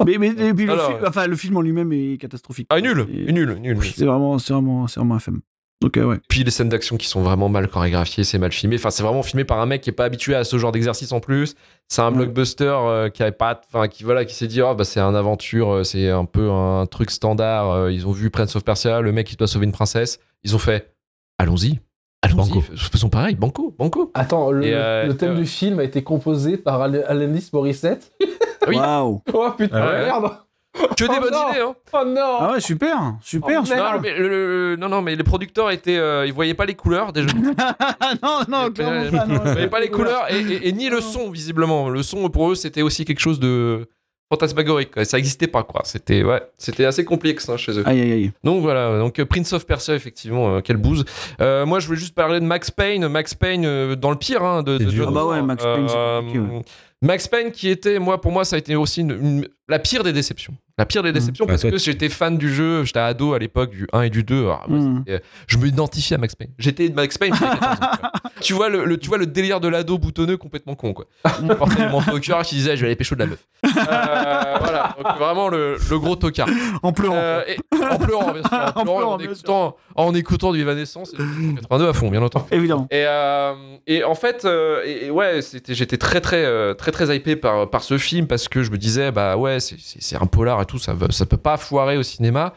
[0.05, 2.67] mais, mais et puis le, film, enfin, le film en lui-même est catastrophique.
[2.69, 3.77] Ah, nul, nul, nul.
[3.83, 5.41] C'est vraiment, c'est vraiment, c'est vraiment infâme.
[5.83, 6.17] Donc, euh, ouais.
[6.29, 8.77] Puis les scènes d'action qui sont vraiment mal chorégraphiées, c'est mal filmé.
[8.77, 11.11] Enfin, c'est vraiment filmé par un mec qui est pas habitué à ce genre d'exercice
[11.11, 11.55] en plus.
[11.89, 12.15] C'est un Ouais.
[12.17, 15.13] blockbuster euh, qui a pas, enfin, qui voilà, qui s'est dit, oh, bah c'est un
[15.13, 17.69] aventure, euh, c'est un peu un truc standard.
[17.71, 20.19] Euh, Ils ont vu Prince of Persia, le mec qui doit sauver une princesse.
[20.43, 20.93] Ils ont fait,
[21.37, 21.79] allons-y,
[22.21, 24.09] allons-y, faisons pareil, banco, banco.
[24.13, 28.11] Attends, le, euh, le thème euh, du film a été composé par Al- Alanis Morissette.
[28.67, 28.77] Oui.
[28.77, 29.21] Waouh.
[29.33, 30.31] Oh putain, Ah ouais merde
[30.97, 31.49] Que des Oh bonnes non.
[31.51, 31.75] idées, hein.
[31.93, 33.59] Oh non Ah ouais, super, super.
[33.61, 33.93] Oh, super.
[33.93, 36.75] Non, mais le- le- non, non, mais les producteurs étaient, euh, ils voyaient pas les
[36.75, 37.27] couleurs déjà.
[38.23, 39.25] non, non, clairement pas.
[39.25, 39.41] non.
[39.45, 41.89] Ils voyaient pas les couleurs et, et- et ni le son visiblement.
[41.89, 43.87] Le son pour eux c'était aussi quelque chose de
[44.31, 44.91] fantasmagorique.
[44.91, 45.05] quoi.
[45.05, 45.81] Ça existait pas quoi.
[45.85, 47.83] C'était ouais, c'était assez complexe hein, chez eux.
[47.85, 48.31] Aïe, aïe, aïe.
[48.43, 51.05] Donc voilà, donc euh, Prince of Persia effectivement, euh, quelle bouse.
[51.41, 54.43] Euh, moi je voulais juste parler de Max Payne, Max Payne euh, dans le pire
[54.43, 55.41] hein, de, Ah bah ouais.
[55.41, 56.59] Max Payne, Euh.
[57.01, 60.03] Max Payne qui était moi pour moi ça a été aussi une- une- la pire
[60.03, 60.53] des déceptions.
[60.77, 61.13] La pire des Mhm.
[61.15, 64.09] déceptions Ouais, parce que j'étais fan du jeu, j'étais ado à l'époque du 1 et
[64.09, 64.41] du 2.
[64.45, 65.03] Alors, Mhm.
[65.05, 66.49] c'était- je me identifiais à Max Payne.
[66.57, 67.33] J'étais Max Payne.
[67.39, 68.11] j'avais 14 ans, quoi.
[68.41, 71.05] tu vois le, le- tu vois le délire de l'ado boutonneux complètement con quoi.
[71.41, 73.39] Il portait au cœur qui disait je vais aller pécho de la meuf.
[73.65, 73.69] Euh,
[74.59, 76.47] voilà, donc vraiment le, le gros tocard.
[76.81, 77.15] En pleurant.
[77.15, 80.51] Euh, et- en pleurant bien sûr, en, En pleurant, pleurant, en bien écoutant, en écoutant
[80.53, 82.45] du Evanescence et du 82 à fond bien entendu.
[82.51, 82.87] Évidemment.
[82.91, 83.53] Et, euh,
[83.87, 87.35] et en fait, euh, et, et ouais, c'était, j'étais très très euh, très très hypé
[87.35, 90.65] par, par ce film parce que je me disais bah ouais, c'est, un polar et
[90.65, 92.53] tout, ça ça peut pas foirer au cinéma.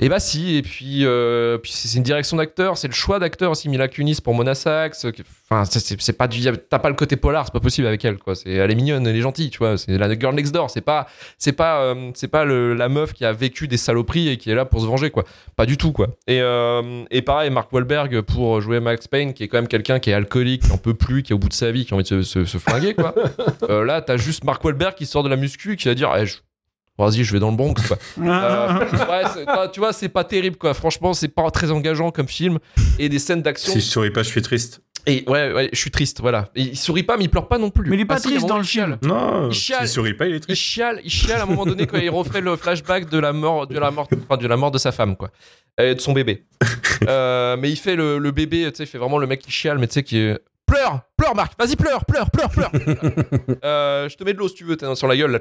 [0.00, 3.50] Et bah si, et puis, euh, puis c'est une direction d'acteur, c'est le choix d'acteur
[3.50, 4.92] aussi, Mila Kunis pour Mona Sachs.
[5.12, 8.18] qui- Enfin, c'est- pas du, t'as pas le côté polar, c'est pas possible avec elle
[8.18, 8.34] quoi.
[8.36, 9.76] C'est, elle est mignonne, elle est gentille, tu vois.
[9.76, 11.08] C'est la girl next door, c'est pas,
[11.38, 14.50] c'est pas, euh, c'est pas le- la meuf qui a vécu des saloperies et qui
[14.50, 15.24] est là pour se venger quoi.
[15.56, 16.08] Pas du tout, quoi.
[16.28, 19.98] Et, euh, et pareil, Mark Wahlberg pour jouer Max Payne, qui est quand même quelqu'un
[19.98, 21.92] qui est alcoolique, qui en peut plus, qui est au bout de sa vie, qui
[21.94, 23.14] a envie de se, se- se flinguer, quoi.
[23.68, 26.24] Euh, là, t'as juste Mark Wahlberg qui sort de la muscu qui va dire Eh,
[26.26, 26.36] je-
[26.98, 27.96] Vas-y, je vais dans le Bronx, quoi.
[28.18, 30.74] Euh, ouais, tu vois, c'est pas terrible, quoi.
[30.74, 32.58] Franchement, c'est pas très engageant comme film.
[32.98, 33.72] Et des scènes d'action.
[33.72, 34.80] Si je souris pas, je suis triste.
[35.06, 36.50] Et ouais, ouais, je suis triste, voilà.
[36.54, 37.88] Et il sourit pas, mais il pleure pas non plus.
[37.88, 38.98] Mais il est pas Ah, triste moment, dans le il chiale.
[39.02, 39.80] Non, Il chiale.
[39.80, 40.60] s'il sourit pas, il est Il triste.
[40.60, 43.66] chiale, il chiale à un moment donné quand il refait le flashback de la mort,
[43.68, 45.30] de la mort, enfin, de la mort de sa femme, quoi,
[45.80, 46.44] et de son bébé.
[47.08, 49.52] Euh, mais il fait le, le bébé, tu sais, il fait vraiment le mec qui
[49.52, 50.36] chiale, mais tu sais qui est
[50.68, 52.70] pleure, pleure Marc, vas-y pleure, pleure, pleure, pleure.
[53.64, 55.38] Euh, je te mets de l'eau si tu veux, t'es sur la gueule là.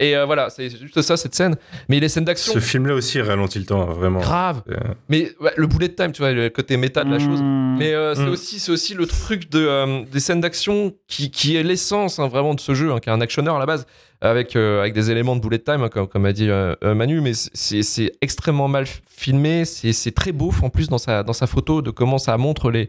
[0.00, 1.56] Et euh, voilà, c'est juste ça cette scène.
[1.88, 4.20] Mais les scènes d'action, Ce film-là aussi ralentit le temps, hein, vraiment.
[4.20, 4.62] grave.
[4.68, 4.76] Euh,
[5.08, 7.40] Mais ouais, le bullet time, tu vois, le côté méta de la chose.
[7.40, 7.76] Mmh.
[7.78, 11.56] Mais euh, c'est aussi, c'est aussi le truc de, euh, des scènes d'action qui, qui
[11.56, 13.86] est l'essence hein, vraiment de ce jeu, hein, qui est un actionneur à la base,
[14.24, 17.20] avec, euh, avec des éléments de bullet time, hein, comme, a dit euh, euh, Manu,
[17.20, 21.82] mais c'est extrêmement mal filmé, c'est très beau en plus dans sa, dans sa photo,
[21.82, 22.88] de comment ça montre les,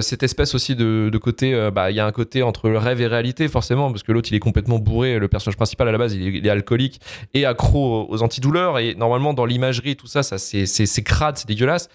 [0.00, 3.06] cette espèce aussi de, de côté, bah, il y a un côté entre rêve et
[3.06, 6.14] réalité forcément, parce que l'autre il est complètement bourré, le personnage principal à la base
[6.14, 7.00] il est, alcoolique
[7.32, 11.88] et accro aux antidouleurs, et normalement dans l'imagerie, tout ça, ça c'est crade, c'est dégueulasse.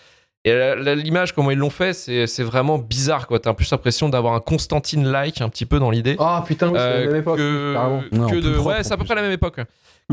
[0.46, 0.54] Et
[0.96, 3.40] l'image, comment ils l'ont fait, c'est c'est vraiment bizarre, quoi.
[3.40, 6.16] T'as plus l'impression d'avoir un Constantine-like un petit peu dans l'idée.
[6.18, 7.38] Ah putain, oui, c'est Euh, la même époque.
[7.38, 7.74] que.
[8.16, 8.54] Non, de.
[8.54, 9.56] propre, ouais, c'est à peu près la même époque.
[9.58, 9.62] Que,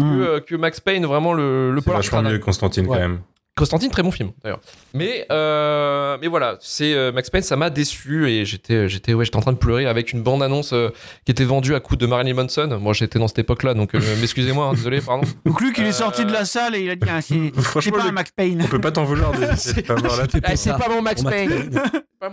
[0.02, 0.20] Mmh.
[0.22, 2.96] euh, que Max Payne, vraiment le, le polar vachement mieux Constantine Ouais.
[2.96, 3.20] quand même.
[3.56, 4.60] Constantine, très bon film d'ailleurs.
[4.92, 9.24] Mais, euh, mais voilà, c'est euh, Max Payne, ça m'a déçu et j'étais, j'étais, ouais,
[9.24, 10.90] j'étais en train de pleurer avec une bande-annonce euh,
[11.24, 12.78] qui était vendue à coût de Marilyn Manson.
[12.80, 15.26] Moi, j'étais dans cette époque-là, donc euh, m'excusez-moi, hein, désolé, pardon.
[15.46, 17.90] Donc Luc, il Euh, est sorti de la salle et il a dit ah, c'est
[17.90, 18.60] pas un Max Payne.
[18.62, 20.74] on peut pas t'en vouloir de C'est- pas ça.
[20.74, 21.48] pas mon Max Payne.
[21.70, 21.82] Payne.
[22.20, 22.28] Pas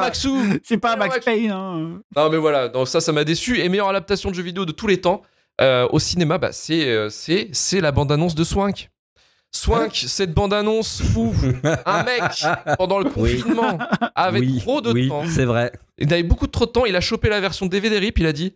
[0.00, 0.38] Maxou.
[0.62, 1.50] C'est pas un Max Payne.
[1.50, 2.00] hein.
[2.16, 4.72] Non mais voilà, donc ça ça m'a déçu et meilleure adaptation de jeu vidéo de
[4.72, 5.22] tous les temps.
[5.60, 8.90] euh, au cinéma, bah, c'est c'est c'est la bande-annonce de Swank.
[9.52, 11.32] Swank, cette bande-annonce où
[11.86, 12.22] un mec,
[12.76, 13.78] pendant le confinement,
[14.14, 15.72] avait oui, trop de oui, temps, c'est vrai.
[15.98, 18.32] il avait beaucoup trop de temps, il a chopé la version DVD RIP, il a
[18.32, 18.54] dit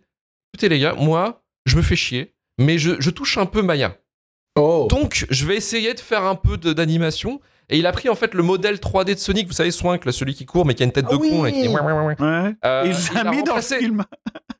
[0.53, 3.97] Écoutez les gars, moi, je me fais chier, mais je, je touche un peu Maya.
[4.55, 4.87] Oh.
[4.89, 7.41] Donc, je vais essayer de faire un peu d'animation.
[7.73, 10.11] Et il a pris en fait le modèle 3D de Sonic, vous savez, Swank, là,
[10.11, 11.43] celui qui court mais qui a une tête Ah de con.
[11.43, 11.73] là, qui- oui.
[12.19, 12.55] Ouais.
[12.65, 14.03] Euh, Et il l'a mis dans le film.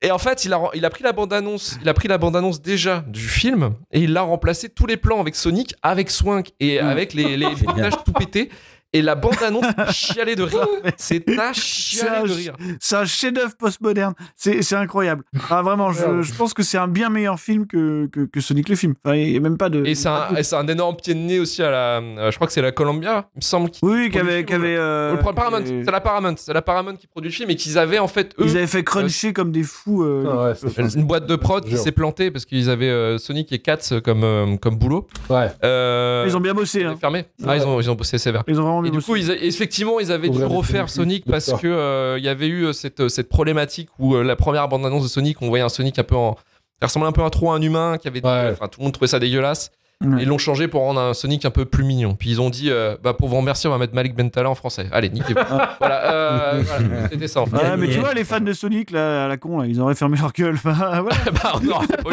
[0.02, 2.62] Et en fait, il a, il a pris la bande-annonce, il a pris la bande-annonce
[2.62, 6.82] déjà du film et il a remplacé tous les plans avec Sonic, avec Swank et
[6.82, 6.86] Mm.
[6.88, 7.47] avec les, les
[8.06, 8.49] tout pétés.
[8.94, 10.68] Et la bande-annonce a chialé de rire.
[10.98, 12.54] C'est à chialer de un- rire.
[12.80, 14.14] C'est un chef-d'œuvre postmoderne.
[14.36, 15.24] C'est c'est incroyable.
[15.50, 18.70] Ah, vraiment, je, je pense que c'est un bien meilleur film que, que, que Sonic
[18.70, 18.94] le film.
[19.04, 19.84] Enfin, il n'y a même pas de.
[19.86, 21.78] Et c'est un, un énorme pied de nez aussi à la.
[22.02, 23.70] euh, je crois que c'est la Columbia, il me semble.
[23.72, 24.54] Qui Oui, qui le avait.
[24.54, 27.56] avait, euh, Paramount, et- c'est la Paramount, c'est la Paramount qui produit le film et
[27.56, 30.04] qu'ils avaient en fait eux Ils avaient fait cruncher comme des fous.
[30.04, 33.52] euh, Ah ouais, une boîte de prod qui s'est plantée parce qu'ils avaient euh, Sonic
[33.52, 35.08] et Cats comme euh, comme boulot.
[35.32, 35.48] ouais.
[35.64, 36.84] Euh, Ils ont bien bossé.
[36.84, 36.96] Hein.
[37.00, 37.26] fermé.
[37.48, 38.44] Ah ils ont ils ont bossé sévère.
[38.48, 41.48] Ils ont vraiment Et du coup, ils a- effectivement, ils avaient dû refaire Sonic parce
[41.60, 44.67] que euh, il y avait eu euh, cette, euh, cette problématique où euh, la première
[44.67, 46.36] bande-annonce de Sonic, on voyait un Sonic un peu en.
[46.82, 48.24] Ça ressemblait un peu à trop à un humain qui avait.
[48.26, 48.50] Ouais.
[48.52, 49.72] Enfin, tout le monde trouvait ça dégueulasse.
[50.20, 52.16] Ils l'ont changé pour rendre un Sonic un peu plus mignon.
[52.16, 54.56] Puis ils ont dit, euh, bah, pour vous remercier, on va mettre Malik Bentala en
[54.56, 54.88] français.
[54.92, 55.39] Allez, niquez-vous.
[55.80, 57.56] voilà, euh, voilà, c'était ça en fait.
[57.56, 59.96] Ouais, mais tu vois, les fans de Sonic, là, à la con, là, ils auraient
[59.96, 60.58] fermé leur gueule.
[60.63, 62.10] Bah, on aura pas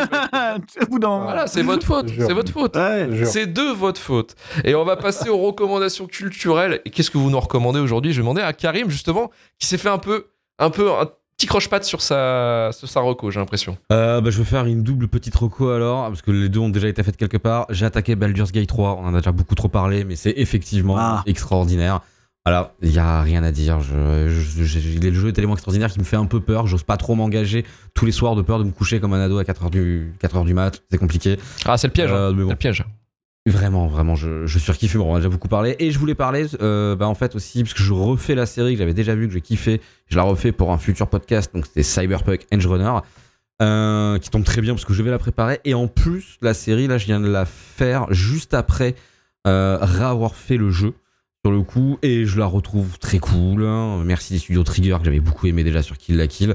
[0.56, 1.22] eu- Au bout d'un moment.
[1.24, 2.08] voilà, c'est votre faute.
[2.16, 2.76] C'est votre faute.
[2.76, 3.24] Ouais.
[3.24, 4.34] C'est de votre faute.
[4.64, 6.80] Et on va passer aux recommandations culturelles.
[6.84, 8.12] Et qu'est-ce que vous nous recommandez aujourd'hui?
[8.12, 10.26] Je vais demander à Karim, justement, qui s'est fait un peu,
[10.58, 11.06] un peu, un
[11.40, 13.78] petit croche-patte sur sa, sur sa reco, j'ai l'impression.
[13.92, 16.68] Euh, bah, je vais faire une double petite reco alors, parce que les deux ont
[16.68, 17.64] déjà été faites quelque part.
[17.70, 20.96] J'ai attaqué Baldur's Gate 3, on en a déjà beaucoup trop parlé, mais c'est effectivement
[20.98, 21.22] Ah.
[21.26, 22.00] extraordinaire.
[22.44, 23.80] Alors, il y a rien à dire.
[23.80, 26.66] Je, je- je- le jeu est tellement extraordinaire qu'il me fait un peu peur.
[26.66, 29.38] J'ose pas trop m'engager tous les soirs de peur de me coucher comme un ado
[29.38, 30.82] à 4h du, 4 heures du mat.
[30.90, 31.38] C'est compliqué.
[31.66, 32.10] Ah, c'est le piège.
[32.10, 32.14] hein.
[32.14, 32.84] Euh, C'est le piège.
[33.50, 34.96] Vraiment, vraiment, je, je surkiffe.
[34.96, 35.76] Bon, on a déjà beaucoup parlé.
[35.78, 38.72] Et je voulais parler, euh, bah, en fait, aussi, parce que je refais la série
[38.74, 39.80] que j'avais déjà vue, que j'ai kiffé.
[40.08, 41.52] Je la refais pour un futur podcast.
[41.54, 42.92] Donc, c'était Cyberpunk Edge Runner.
[43.62, 45.60] euh, qui tombe très bien parce que je vais la préparer.
[45.66, 48.94] Et en plus, la série, là, je viens de la faire juste après
[49.46, 50.94] euh, avoir fait le jeu,
[51.44, 51.98] sur le coup.
[52.02, 53.64] Et je la retrouve très cool.
[53.66, 54.02] hein.
[54.04, 56.54] Merci des studios Trigger, que j'avais beaucoup aimé déjà sur Kill la Kill.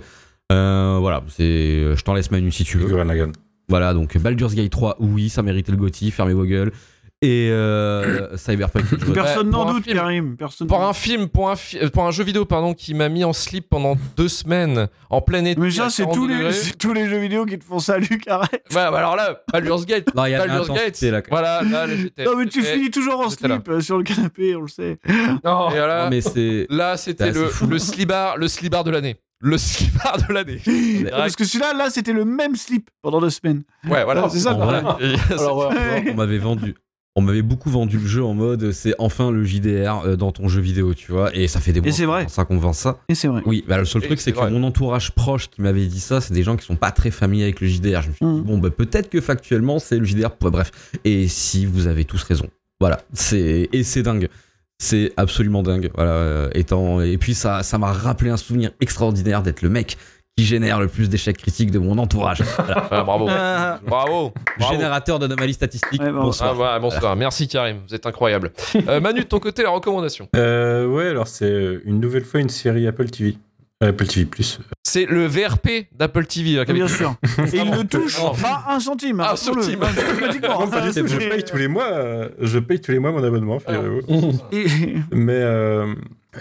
[0.52, 3.04] Euh, voilà, c'est, je t'en laisse Manu si tu veux.
[3.04, 3.32] Lagann.
[3.68, 6.72] Voilà, donc Baldur's Gate 3, oui, ça méritait le Gotti, fermez vos gueules.
[7.22, 8.86] Et euh, Cyberpunk.
[8.92, 9.96] je- Personne n'en doute, film.
[9.98, 10.36] Karim.
[10.38, 10.98] Personne Pour n'en un doute.
[10.98, 13.96] film, pour un, fi- pour un jeu vidéo, pardon, qui m'a mis en slip pendant
[14.18, 15.60] deux semaines, en plein été.
[15.60, 18.52] Mais ça, c'est 42 tous, les, tous jeux vidéo qui te font ça, Luc, arrête.
[18.70, 20.14] Ouais, bah alors là, Baldur's Gate.
[20.14, 21.02] Non, il y a Baldur's Gate.
[21.02, 21.22] là.
[21.30, 22.26] Voilà, là, j'étais.
[22.26, 25.00] Non, mais tu finis toujours en slip euh, sur le canapé, on le sait.
[25.44, 25.70] Non.
[25.72, 26.68] Et voilà, Non, mais c'est.
[26.70, 28.48] là, c'était C'est le, le slibar, le
[28.84, 29.16] de l'année.
[29.48, 30.60] Le slibar de l'année.
[31.12, 33.62] Parce que celui-là, là, c'était le même slip pendant deux semaines.
[33.88, 34.28] Ouais, voilà.
[34.30, 34.58] C'est ça.
[35.00, 36.74] Et- Alors, ouais, on m'avait vendu.
[37.18, 40.50] On m'avait beaucoup vendu le jeu en mode c'est enfin le JDR euh, dans ton
[40.50, 41.34] jeu vidéo, tu vois.
[41.34, 42.26] Et ça fait des mois c'est vrai.
[42.28, 42.98] ça qu'on vend ça.
[43.08, 43.42] Et c'est vrai.
[43.46, 44.52] Oui, bah, le seul Et truc c'est que vrai.
[44.52, 47.44] mon entourage proche qui m'avait dit ça, c'est des gens qui sont pas très familiers
[47.44, 48.02] avec le JDR.
[48.02, 48.42] Je me suis dit, Mm.
[48.42, 50.32] bon, bah, peut-être que factuellement c'est le JDR.
[50.42, 50.72] Ouais, bref.
[51.06, 52.50] Et si vous avez tous raison.
[52.82, 53.00] Voilà.
[53.14, 54.28] C'est et c'est dingue.
[54.80, 55.90] C'est absolument dingue.
[55.96, 56.12] Voilà.
[56.12, 59.98] euh, étant et puis ça ça m'a rappelé un souvenir extraordinaire d'être le mec
[60.38, 62.42] qui génère le plus d'échecs critiques de mon entourage.
[62.58, 62.88] Voilà.
[62.92, 63.26] Ah, bravo.
[63.88, 63.88] Bravo.
[63.88, 64.34] Bravo.
[64.74, 66.02] Générateur d'anomalies statistiques.
[66.02, 66.24] Ouais, bon.
[66.24, 66.60] Bonsoir.
[66.62, 67.16] Ah, bonsoir.
[67.16, 68.52] Merci Karim, vous êtes incroyable.
[68.90, 70.28] Euh, Manu, de ton côté, la recommandation.
[70.36, 73.38] Euh, ouais, alors c'est euh, une nouvelle fois une série Apple TV.
[73.88, 74.60] Apple TV Plus.
[74.84, 76.60] C'est le VRP d'Apple TV.
[76.60, 77.16] hein, bien sûr.
[77.54, 78.32] Et il ne touche Oh.
[78.42, 79.20] pas un centime.
[79.20, 79.80] Un centime.
[79.80, 79.92] Pas
[80.32, 83.60] du tout, je paye tous les mois, euh, je paye tous les mois mon abonnement.
[84.52, 84.66] Et-
[85.12, 85.94] Mais euh,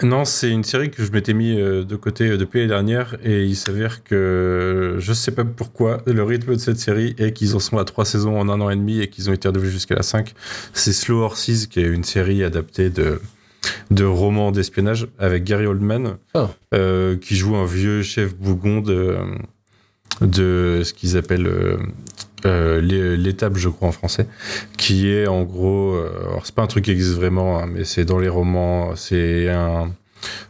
[0.03, 3.15] non, c'est une série que je m'étais mis euh, de côté euh, depuis l'année dernière
[3.23, 7.55] et il s'avère que je sais pas pourquoi le rythme de cette série est qu'ils
[7.55, 9.71] en sont à trois saisons en un an et demi et qu'ils ont été renouvelés
[9.71, 10.33] jusqu'à la 5.
[10.73, 13.21] C'est Slow Horses qui est une série adaptée de
[13.91, 16.49] de romans d'espionnage avec Gary Oldman Ah.
[16.73, 19.17] euh, qui joue un vieux chef bougon de
[20.21, 21.77] de ce qu'ils appellent euh,
[22.45, 24.27] euh, l'é- l'étape, je crois en français,
[24.77, 27.83] qui est en gros, euh, alors c'est pas un truc qui existe vraiment, hein, mais
[27.83, 29.91] c'est dans les romans, c'est un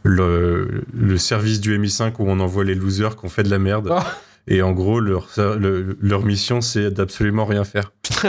[0.04, 3.60] le, le service du MI5 où on envoie les losers qui ont fait de la
[3.60, 3.90] merde.
[3.92, 4.06] Ah.
[4.48, 7.92] Et en gros, leur, le- leur mission, c'est d'absolument rien faire.
[8.24, 8.26] et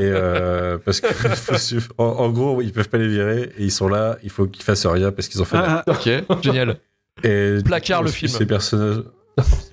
[0.00, 1.08] euh, parce que
[1.98, 4.62] en, en gros, ils peuvent pas les virer et ils sont là, il faut qu'ils
[4.64, 6.08] fassent rien parce qu'ils ont fait la Ah, Ok,
[6.42, 6.76] génial.
[7.24, 8.30] et Placard, le film.
[8.30, 9.02] Ces personnages,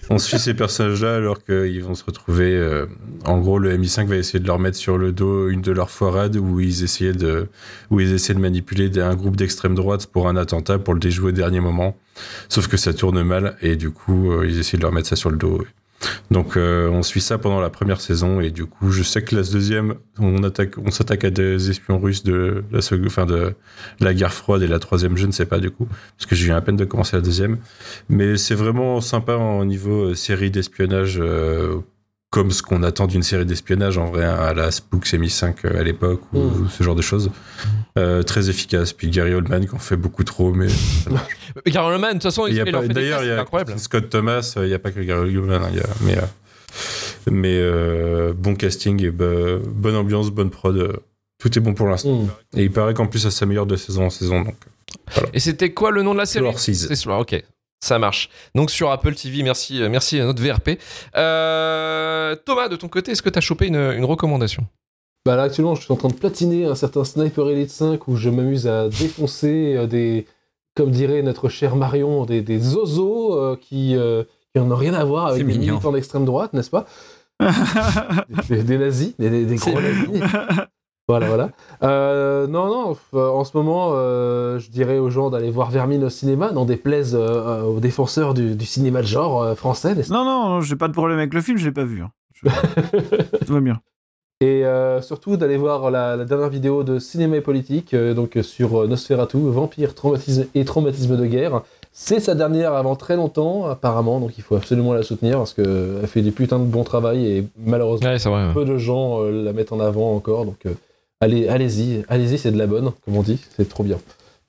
[0.09, 2.55] on suit ces personnages-là alors qu'ils vont se retrouver.
[2.57, 2.85] euh,
[3.25, 5.89] en gros, le MI5 va essayer de leur mettre sur le dos une de leurs
[5.91, 7.47] foirades où ils essayaient de,
[7.91, 11.29] où ils essaient de manipuler un groupe d'extrême droite pour un attentat pour le déjouer
[11.29, 11.95] au dernier moment.
[12.49, 15.15] Sauf que ça tourne mal et du coup, euh, ils essaient de leur mettre ça
[15.15, 15.63] sur le dos.
[16.31, 19.35] Donc euh, on suit ça pendant la première saison et du coup je sais que
[19.35, 23.55] la deuxième on attaque, on s'attaque à des espions russes de la seconde, de
[23.99, 25.87] la guerre froide et la troisième je ne sais pas du coup
[26.17, 27.57] parce que j'ai eu à peine de commencer la deuxième.
[28.09, 31.19] Mais c'est vraiment sympa au niveau euh, série d'espionnage.
[31.19, 31.77] euh,
[32.33, 35.83] comme ce qu'on attend d'une série d'espionnage en vrai à la Spooks MI5 euh, à
[35.83, 36.67] l'époque ou Mm.
[36.75, 37.29] ce genre de choses.
[37.99, 38.91] Euh, très efficace.
[38.91, 40.65] Puis Gary Oldman qui en fait beaucoup trop, mais
[41.67, 43.39] Gary Oldman, de toute façon, il y a en fait des D'ailleurs, il y a
[43.39, 43.77] incroyable.
[43.77, 46.17] Scott Thomas, euh, il n'y a pas que Gary Oldman, hein, il y a- mais,
[46.17, 46.21] euh,
[47.29, 49.25] mais euh, bon casting et bah,
[49.67, 50.75] bonne ambiance, bonne prod.
[50.75, 50.93] euh,
[51.37, 52.23] tout est bon pour l'instant.
[52.23, 52.29] Hmm.
[52.57, 54.41] Et il paraît qu'en plus, ça s'améliore de saison en saison.
[54.41, 54.55] Donc,
[55.33, 56.47] Et c'était quoi le nom de la série?
[56.57, 57.43] C'est ok.
[57.83, 58.29] Ça marche.
[58.55, 60.79] Donc sur Apple TV, merci, euh, merci à notre VRP.
[61.17, 64.65] Euh, Thomas, de ton côté, est-ce que tu as chopé une, une recommandation?
[65.25, 68.15] Bah là actuellement je suis en train de platiner un certain Sniper Elite 5 où
[68.17, 70.25] je m'amuse à défoncer euh, des,
[70.75, 74.23] comme dirait notre cher Marion, des, des zozos euh, qui, euh,
[74.55, 75.73] qui n'ont rien à voir avec des mignon.
[75.73, 76.85] militants d'extrême droite, n'est-ce pas?
[78.49, 80.07] Des, des nazis, des, des- des gros nazis.
[81.09, 81.49] Voilà, voilà.
[81.83, 86.03] Euh, non, non, euh, en ce moment, euh, je dirais aux gens d'aller voir Vermine
[86.05, 90.07] au cinéma, n'en déplaise euh, aux défenseurs du, du cinéma de genre euh, français, n'est-ce
[90.09, 92.01] pas Non, non, non, j'ai pas de problème avec le film, je l'ai pas vu.
[92.03, 92.11] hein.
[92.33, 92.47] Je-
[93.45, 93.81] Tout va bien.
[94.39, 98.37] Et euh, surtout d'aller voir la, la dernière vidéo de Cinéma et Politique, euh, donc
[98.41, 101.61] sur Nosferatu, Vampire, traumatisme et traumatisme de guerre.
[101.91, 106.01] C'est sa dernière avant très longtemps, apparemment, donc il faut absolument la soutenir parce qu'elle
[106.07, 108.51] fait du putain de bon travail et malheureusement Ouais, c'est vrai.
[108.53, 110.45] peu de gens euh, la mettent en avant encore.
[110.45, 110.73] Donc euh,
[111.19, 113.97] allez, allez-y, allez-y, c'est de la bonne, comme on dit, c'est trop bien.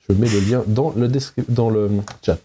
[0.09, 1.89] Je mets le lien dans le, descri- dans le
[2.25, 2.39] chat.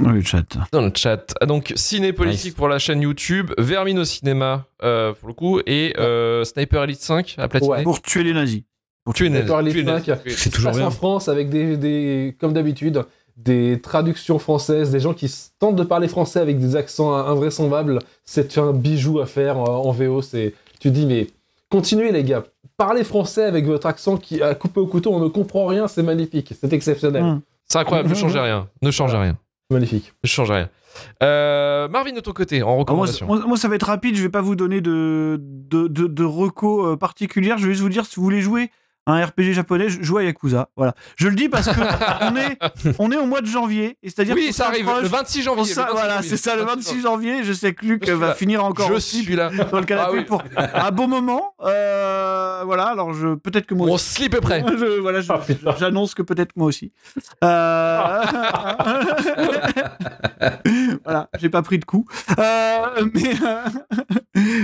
[0.00, 0.44] Dans le chat.
[0.72, 1.34] Dans le chat.
[1.40, 2.54] Ah, Donc, ciné politique Nice.
[2.54, 7.02] pour la chaîne YouTube, Vermine au cinéma euh, pour le coup, et euh, Sniper Elite
[7.02, 7.70] 5 à platiner.
[7.74, 7.82] Ouais.
[7.82, 8.62] Pour tuer les nazis.
[9.04, 10.02] Pour Tuer 5.
[10.02, 10.86] tuer- C'est toujours bien.
[10.86, 13.02] en France avec des, des comme d'habitude,
[13.36, 17.98] des traductions françaises, des gens qui tentent de parler français avec des accents invraisemblables.
[18.24, 20.22] C'est un bijou à faire euh, en VO.
[20.22, 21.26] C'est, tu dis mais
[21.68, 22.44] continuez les gars,
[22.76, 26.02] parlez français avec votre accent qui a coupé au couteau, on ne comprend rien, c'est
[26.02, 27.40] magnifique, c'est exceptionnel, Hum.
[27.66, 28.68] C'est incroyable, ne changez rien.
[28.82, 29.38] Ne changez rien.
[29.70, 30.12] magnifique.
[30.22, 30.68] Ne changez rien.
[31.22, 33.26] Euh, Marvin, de ton côté, en moi, recommandation.
[33.26, 36.24] moi- moi, ça va être rapide, je vais pas vous donner de, de, de, de
[36.24, 38.70] recos euh, particulières, je vais juste vous dire si vous voulez jouer
[39.06, 40.68] un RPG japonais, jouez à Yakuza.
[40.76, 40.94] Voilà.
[41.16, 41.80] Je le dis parce que
[42.22, 42.58] on, est,
[42.98, 45.74] on est au mois de janvier, et c'est-à-dire oui, ça arrive le 26 on janvier.
[45.74, 47.44] s'a- le 26 voilà, c'est ça, le 26 janvier.
[47.44, 48.34] Je sais que Luc va là.
[48.34, 49.50] finir encore Je suis là.
[49.70, 50.24] dans le canapé Ah oui.
[50.24, 51.54] pour un beau moment.
[51.62, 54.14] Euh, voilà, alors je peut-être que moi Mon aussi.
[54.14, 54.64] slip est prêt.
[54.66, 55.40] Je- voilà, je- Ah,
[55.78, 56.92] j'annonce que peut-être moi aussi.
[57.42, 58.22] Euh...
[61.04, 62.06] voilà, j'ai pas pris de coup.
[62.38, 63.34] Euh, mais,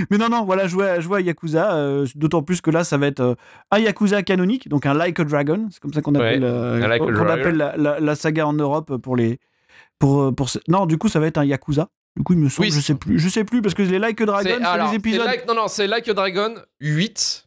[0.09, 1.73] mais non, non, voilà, jouer à, jouer à Yakuza.
[1.73, 3.35] euh, D'autant plus que là, ça va être euh,
[3.71, 5.67] un Yakuza canonique, donc un Like a Dragon.
[5.71, 8.53] C'est comme ça qu'on appelle, euh, un Like qu'on appelle la, la- la saga en
[8.53, 9.39] Europe pour les.
[9.99, 11.89] Pour, euh, pour Non, du coup, ça va être un Yakuza.
[12.17, 13.99] Du coup, il me semble, Oui, je sais plus, je sais plus parce que les
[13.99, 15.25] Like a Dragon, C'est les épisodes.
[15.25, 17.45] like, non, non, c'est Like a Dragon 8.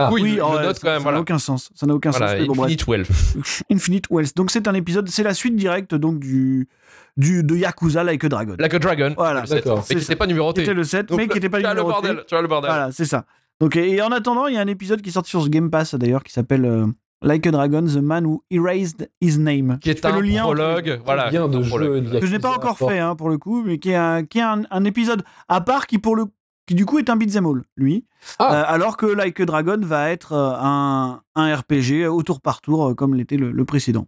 [0.00, 1.16] Ah, oui, oui, oh, le ouais, note ça- quand même, ça voilà.
[1.16, 1.70] n'a aucun sens.
[1.74, 2.36] Ça n'a aucun Voilà, sens.
[2.40, 2.62] mais bon.
[2.62, 3.08] Infinite Wealth.
[3.72, 4.28] Infinite Wells.
[4.36, 6.68] Donc c'est un épisode, c'est la suite directe donc du,
[7.16, 8.54] du de Yakuza Like a Dragon.
[8.60, 9.12] Like a Dragon.
[9.16, 9.42] Voilà.
[9.42, 9.78] D'accord.
[9.78, 10.62] Mais C'est qui n'était pas numéroté.
[10.62, 12.06] était le 7, Donc, mais qui n'était pas tu as le numéroté.
[12.08, 12.24] bordel.
[12.28, 12.70] Tu as le bordel.
[12.70, 13.24] Voilà, c'est ça.
[13.60, 15.70] Donc et, en attendant, il y a un épisode qui est sorti sur ce Game
[15.70, 16.86] Pass d'ailleurs qui s'appelle euh,
[17.22, 19.78] Like a Dragon, The Man Who Erased His Name.
[19.80, 21.00] Qui est un le lien entre- prologue.
[21.04, 21.30] Voilà.
[21.30, 22.00] bien de jeu.
[22.20, 24.38] que je n'ai pas encore fait hein, pour le coup, mais qui est un, qui
[24.38, 26.26] est un, un épisode à part qui pour le
[26.66, 28.04] qui du coup est un beat'em all, lui.
[28.38, 28.52] Ah.
[28.60, 32.60] Euh, alors que Like a Dragon va être euh, un, un RPG au tour par
[32.60, 34.06] tour euh, comme l'était le, le précédent.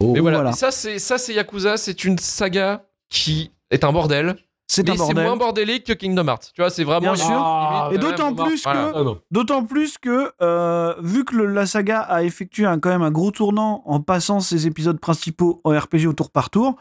[0.00, 0.12] Oh.
[0.14, 0.38] Mais voilà.
[0.38, 0.52] Voilà.
[0.52, 1.76] Ça, c'est ça, c'est Yakuza.
[1.76, 4.36] C'est une saga qui est un bordel.
[4.70, 5.24] C'est un c'est bordel.
[5.24, 6.52] moins bordélique que Kingdom Hearts.
[6.54, 7.00] Tu vois, c'est vraiment.
[7.00, 7.30] Bien sûr.
[7.32, 8.92] Ah, Et d'autant plus voilà.
[8.92, 9.14] que Ah.
[9.30, 13.10] D'autant plus que, euh, vu que le- la saga a effectué un, quand même un
[13.10, 16.76] gros tournant en passant ses épisodes principaux en RPG au tour par tour,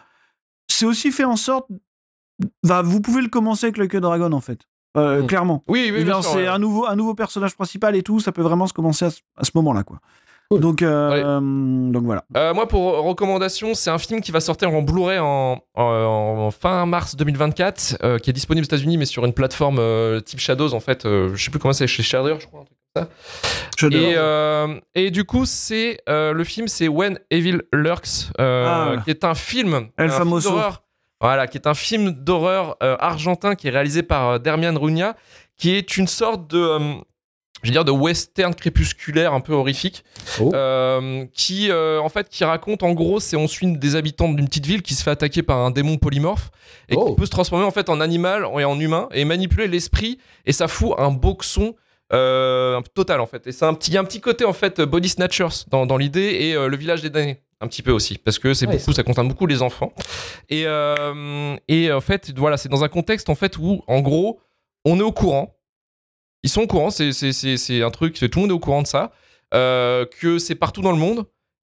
[0.67, 1.67] c'est aussi fait en sorte.
[2.63, 4.59] Bah, vous pouvez le commencer avec le Queue Dragon, en fait.
[4.97, 5.27] Euh, Mm.
[5.27, 5.63] Clairement.
[5.67, 6.47] Oui, oui, c'est ouais.
[6.47, 9.21] un, nouveau, un nouveau personnage principal et tout, ça peut vraiment se commencer à ce,
[9.37, 9.83] à ce moment-là.
[9.83, 9.99] quoi.
[10.49, 10.61] Cool.
[10.61, 11.39] Donc, euh,
[11.91, 12.23] donc voilà.
[12.37, 16.51] Euh, moi, pour recommandation, c'est un film qui va sortir en Blu-ray en, en- en
[16.51, 20.39] fin mars 2024, euh, qui est disponible aux États-Unis, mais sur une plateforme euh, type
[20.39, 21.03] Shadows, en fait.
[21.05, 22.61] je sais plus comment c'est, chez Shudder, je crois.
[22.61, 23.09] un truc comme ça.
[24.95, 29.35] Et, et du coup, c'est le film, c'est When Evil Lurks, Ah, qui est un
[29.35, 30.83] film, El un film d'horreur.
[31.19, 35.15] Voilà, qui est un film d'horreur argentin qui est réalisé par Dermian Runia,
[35.57, 36.77] qui est une sorte de,
[37.63, 40.03] je veux dire, de western crépusculaire un peu horrifique,
[40.39, 40.51] Oh.
[40.53, 44.47] euh, qui euh, en fait qui raconte en gros, c'est on suit des habitants d'une
[44.47, 46.51] petite ville qui se fait attaquer par un démon polymorphe
[46.89, 47.09] et Oh.
[47.09, 50.51] qui peut se transformer en fait en animal et en humain et manipuler l'esprit et
[50.51, 51.75] ça fout un boxon
[52.13, 54.53] euh, total en fait et c'est un petit il y a un petit côté en
[54.53, 57.91] fait body snatchers dans, dans l'idée et euh, le village des damnés un petit peu
[57.91, 59.91] aussi parce que c'est Ouais, beaucoup, ça concerne beaucoup les enfants.
[60.49, 60.65] Et
[61.67, 64.39] et en fait, voilà, c'est dans un contexte en fait où, en gros,
[64.85, 65.56] on est au courant.
[66.43, 69.11] Ils sont au courant, c'est un truc, tout le monde est au courant de ça,
[69.53, 71.25] euh, que c'est partout dans le monde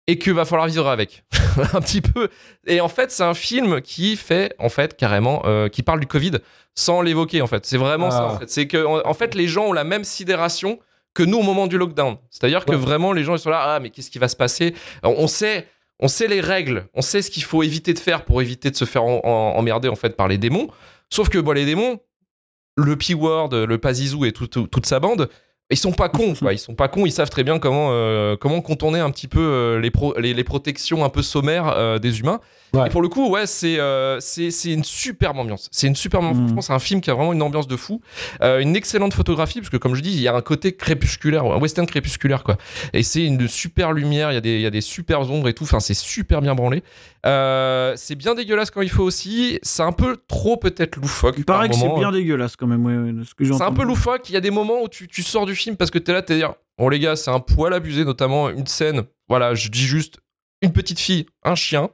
[0.08, 1.24] et que va falloir vivre avec
[1.74, 2.30] un petit peu.
[2.66, 6.08] Et en fait, c'est un film qui fait en fait carrément euh, qui parle du
[6.08, 6.34] Covid
[6.76, 7.66] sans l'évoquer en fait.
[7.66, 8.34] C'est vraiment ça Ah.
[8.34, 8.50] en fait.
[8.50, 10.80] C'est que en en fait les gens ont la même sidération
[11.14, 12.18] que nous au moment du lockdown.
[12.30, 14.74] C'est-à-dire que vraiment les gens ils sont là ah mais qu'est-ce qui va se passer?
[15.04, 15.68] Alors, On sait
[16.00, 18.76] on sait les règles, on sait ce qu'il faut éviter de faire pour éviter de
[18.76, 20.68] se faire en- en- emmerder en fait par les démons.
[21.10, 22.00] Sauf que bon les démons
[22.78, 25.30] le P-word, le Pazizou et tout- tout- toute sa bande,
[25.70, 26.54] ils sont pas cons, quoi.
[26.54, 29.42] Ils sont pas cons, ils savent très bien comment, euh, comment contourner un petit peu
[29.42, 32.40] euh, les, pro- les, les protections un peu sommaires euh, des humains.
[32.74, 32.88] Ouais.
[32.88, 33.76] Et pour le coup, ouais, c'est
[34.66, 35.68] une superbe ambiance.
[35.74, 36.38] C'est une superbe ambiance.
[36.38, 36.46] Mm.
[36.46, 38.02] Franchement, c'est un film qui a vraiment une ambiance de fou.
[38.42, 41.60] Une excellente photographie, parce que comme je dis, il y a un côté crépusculaire, un
[41.60, 42.58] western crépusculaire, quoi.
[42.94, 45.54] Et c'est une super lumière, il y, a des, y a des super ombres et
[45.54, 45.64] tout.
[45.64, 46.84] Enfin, c'est super bien branlé.
[47.26, 49.60] Euh, c'est bien dégueulasse quand il faut aussi.
[49.64, 51.36] C'est un peu trop peut-être loufoque.
[51.38, 53.54] Il par paraît que c'est bien dégueulasse quand même, ouais, ouais, de ce que j'ai
[53.54, 54.30] C'est un peu loufoque.
[54.30, 56.22] Il y a des moments où tu, tu sors du film parce que t'es là,
[56.22, 59.04] t'es dire, bon les gars, c'est un poil abusé, notamment une scène.
[59.28, 60.20] Voilà, je dis juste
[60.62, 61.90] une petite fille, un chien.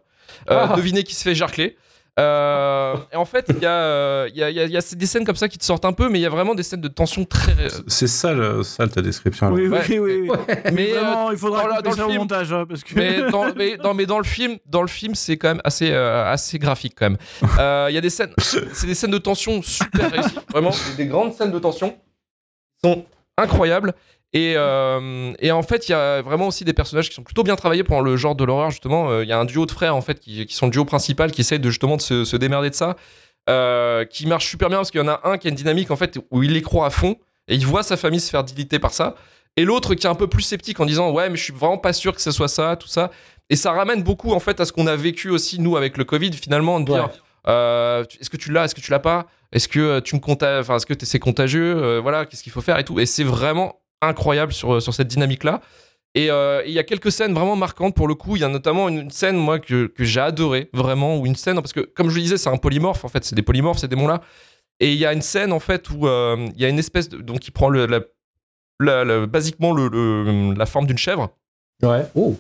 [0.50, 0.76] Euh, Ah.
[0.76, 1.78] Devinez qui se fait jarcler.
[2.20, 4.72] Euh, et en fait, il y, a, euh, il y, a, il y a- il
[4.72, 6.30] y a des scènes comme ça qui te sortent un peu, mais il y a
[6.30, 7.54] vraiment des scènes de tension très.
[7.88, 9.48] C'est ça, le- ça ta description.
[9.50, 9.54] là.
[9.56, 10.00] Oui, oui, Ouais.
[10.00, 10.38] oui, oui.
[10.74, 12.94] Mais, euh, Vraiment, il faudra dans couper dans le au montage, hein, parce que...
[12.96, 15.90] mais dans, mais, non, mais dans le film, dans le film, c'est quand même assez,
[15.92, 17.18] euh, assez graphique quand même.
[17.58, 21.08] Euh, Il y a des scènes, c'est des scènes de tension super réussies, vraiment, des
[21.08, 23.06] grandes scènes de tension qui sont
[23.40, 23.94] incroyables.
[24.34, 27.44] Et, euh, et en fait, il y a vraiment aussi des personnages qui sont plutôt
[27.44, 28.72] bien travaillés pour le genre de l'horreur.
[28.72, 30.72] Justement, Euh, il y a un duo de frères en fait qui, qui sont le
[30.72, 32.96] duo principal qui essaie de justement de se, se démerder de ça,
[33.50, 35.92] euh, qui marche super bien parce qu'il y en a un qui a une dynamique
[35.92, 37.16] en fait où il les croit à fond
[37.48, 39.16] et il voit sa famille se faire diliter par ça.
[39.56, 41.78] Et l'autre qui est un peu plus sceptique en disant ouais mais je suis vraiment
[41.78, 43.12] pas sûr que ce soit ça, tout ça.
[43.52, 46.06] Et ça ramène beaucoup en fait à ce qu'on a vécu aussi nous avec le
[46.06, 47.12] Covid finalement de dire Ouais.
[47.50, 50.22] euh, tu- est-ce que tu l'as, est-ce que tu l'as pas, est-ce que tu me
[50.60, 53.00] enfin est-ce que c'est contagieux, Euh, voilà qu'est-ce qu'il faut faire et tout.
[53.00, 53.76] Et c'est vraiment
[54.08, 55.62] incroyable sur sur cette dynamique là.
[56.16, 58.36] Et euh, il y a quelques scènes vraiment marquantes pour le coup.
[58.36, 61.56] Il y a notamment une scène, moi, que, que j'ai adoré, vraiment, ou une scène,
[61.56, 63.88] parce que, comme je le disais, c'est un polymorphe, en fait, c'est des polymorphes, ces
[63.88, 64.22] démons-là.
[64.80, 67.10] Et il y a une scène, en fait, où euh, il y a une espèce
[67.10, 67.18] de.
[67.18, 67.88] Donc, il prend le,
[68.80, 71.30] la, basiquement le- la forme d'une chèvre.
[71.82, 72.06] Ouais.
[72.14, 72.38] Oh.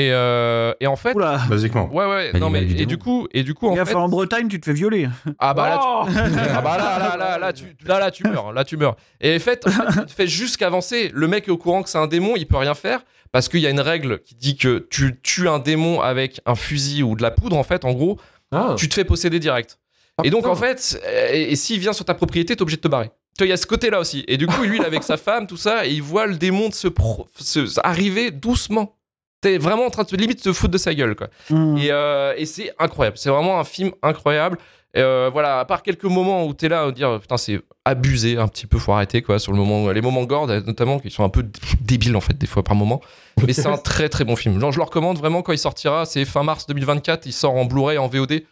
[0.00, 1.14] Et, euh, et en fait.
[1.14, 1.88] Oula, Basiquement.
[1.92, 2.74] Ouais, ouais, non, L'animal mais.
[2.74, 3.94] du Et du coup, et du coup en fait.
[3.94, 5.08] en Bretagne, tu te fais violer.
[5.38, 6.20] Ah bah là, tu- Oh
[6.54, 8.96] ah bah là, là, là, là, tu, là, là, tu meurs, là, tu meurs.
[9.20, 11.10] Et en fait, en fait, tu fais juste qu'avancer.
[11.12, 13.00] Le mec est au courant que c'est un démon, il peut rien faire
[13.32, 16.54] parce qu'il y a une règle qui dit que tu tues un démon avec un
[16.54, 18.18] fusil ou de la poudre, en fait, en gros,
[18.52, 18.74] Ah.
[18.78, 19.78] tu te fais posséder direct.
[20.18, 20.52] Ah, Et donc, putain.
[20.52, 23.10] en fait, euh, et, et s'il vient sur ta propriété, t'es obligé de te barrer.
[23.38, 24.24] Tu vois, il y a ce côté-là aussi.
[24.26, 26.34] Et du coup, lui, il est avec sa femme, tout ça, et il voit le
[26.36, 28.96] démon de se, pro- se- arriver doucement.
[29.40, 31.28] T'es vraiment en train de limite se foutre de sa gueule, quoi.
[31.48, 31.78] Mmh.
[31.78, 33.16] Et, euh, et c'est incroyable.
[33.18, 34.58] C'est vraiment un film incroyable.
[34.96, 38.48] Euh, voilà, à part quelques moments où t'es là à dire putain c'est abusé un
[38.48, 39.38] petit peu, faut arrêter quoi.
[39.38, 41.46] Sur le moment, les moments gore notamment qui sont un peu
[41.80, 43.00] débiles en fait des fois par moment.
[43.46, 44.58] Mais c'est un très très bon film.
[44.58, 46.06] Genre, je le recommande vraiment quand il sortira.
[46.06, 47.26] C'est fin mars 2024.
[47.26, 48.42] Il sort en Blu-ray en VOD.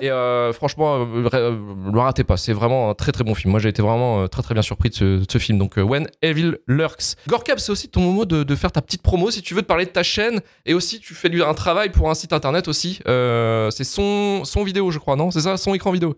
[0.00, 1.56] Et euh, franchement, euh, euh,
[1.92, 2.36] le ratez pas.
[2.36, 3.50] C'est vraiment un très très bon film.
[3.50, 5.58] Moi, j'ai été vraiment euh, très très bien surpris de ce, de ce film.
[5.58, 7.16] Donc, When Evil Lurks.
[7.28, 9.66] Gorkab, c'est aussi ton moment de, de faire ta petite promo si tu veux, de
[9.66, 10.40] parler de ta chaîne.
[10.66, 13.00] Et aussi, tu fais du- un travail pour un site internet aussi.
[13.04, 15.30] C'est son, son vidéo, je crois, non?
[15.30, 15.56] C'est ça?
[15.56, 16.14] Son écran vidéo.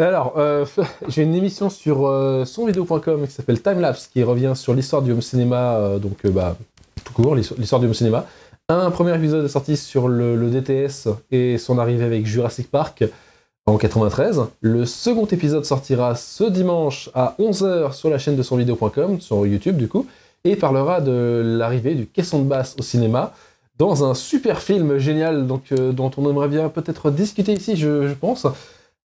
[0.00, 0.34] Alors,
[1.08, 1.98] j'ai une émission sur
[2.46, 6.56] sonvideo.com qui s'appelle Timelapse qui revient sur l'histoire du home cinéma, donc bah,
[7.04, 8.26] tout court, l'histoire l'histoire du home cinéma.
[8.70, 13.02] Un premier épisode est sorti sur le, le DTS et son arrivée avec Jurassic Park
[13.64, 14.42] en 93.
[14.60, 19.78] Le second épisode sortira ce dimanche à 11h sur la chaîne de sonvideo.com, sur YouTube
[19.78, 20.06] du coup,
[20.44, 23.32] et parlera de l'arrivée du caisson de basse au cinéma
[23.78, 28.06] dans un super film génial donc, euh, dont on aimerait bien peut-être discuter ici, je,
[28.08, 28.46] je pense.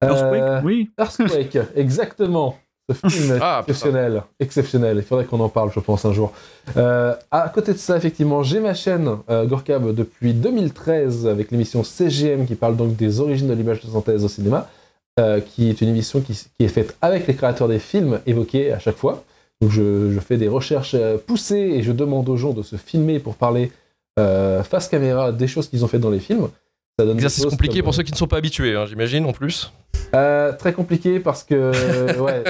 [0.03, 0.90] Earthquake, Euh, oui.
[0.98, 2.57] Earthquake, exactement.
[2.90, 4.97] Ce film Ah, exceptionnel, exceptionnel.
[4.99, 6.33] Il faudrait qu'on en parle, je pense, un jour.
[6.77, 11.85] Euh, à côté de ça, effectivement, j'ai ma chaîne euh, Gorkab depuis 2013 avec l'émission
[11.85, 14.68] CGM qui parle donc des origines de l'image de synthèse au cinéma,
[15.21, 18.73] euh, qui est une émission qui, qui est faite avec les créateurs des films évoqués
[18.73, 19.23] à chaque fois.
[19.61, 22.77] Donc je, je fais des recherches euh, poussées et je demande aux gens de se
[22.77, 23.71] filmer pour parler
[24.18, 26.49] face caméra des choses qu'ils ont faites dans les films.
[26.99, 29.24] Ça donne Exercice choses compliqué comme, pour ceux qui ne sont pas habitués, hein, j'imagine
[29.24, 29.72] en plus.
[30.14, 31.55] euh, très compliqué parce que
[32.20, 32.45] ouais,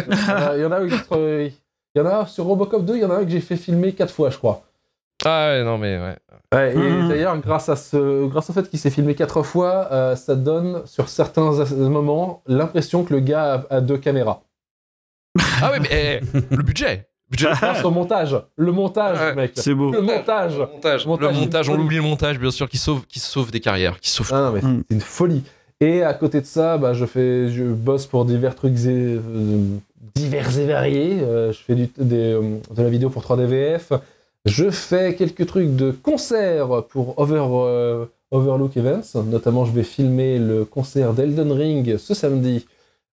[0.57, 1.53] il y en a- il
[1.97, 3.93] y en a sur Robocop 2, il y en a un que j'ai fait filmer
[3.93, 4.63] quatre fois, je crois.
[5.25, 6.17] Ah ouais, non mais ouais.
[6.53, 7.09] Ouais, et Mhm.
[7.09, 10.85] d'ailleurs, grâce à ce, grâce au fait qu'il s'est filmé quatre fois, euh, ça donne
[10.87, 11.53] sur certains
[11.89, 14.43] moments l'impression que le gars a, a deux caméras.
[15.63, 16.21] Ah ouais, mais eh,
[16.57, 17.07] le budget
[17.85, 18.37] Au montage.
[18.57, 19.53] Le montage, Ouais, mec.
[19.57, 19.91] C'est beau.
[19.93, 20.55] Le montage.
[20.59, 23.51] Le montage, Montage, le montage, on oublie le montage, bien sûr, qui sauve, qui sauve
[23.51, 24.31] des carrières, qui sauve.
[24.33, 24.83] Ah non, mais c'est Mm.
[24.89, 25.43] c'est une folie.
[25.81, 29.59] Et à côté de ça, bah, je, fais, je bosse pour divers trucs et- euh,
[30.15, 31.19] divers et variés.
[31.23, 33.93] Euh, je fais du, des, euh, de la vidéo pour 3DVF.
[34.45, 39.15] Je fais quelques trucs de concert pour Over, euh, Overlook Events.
[39.27, 42.67] Notamment, je vais filmer le concert d'Elden Ring ce samedi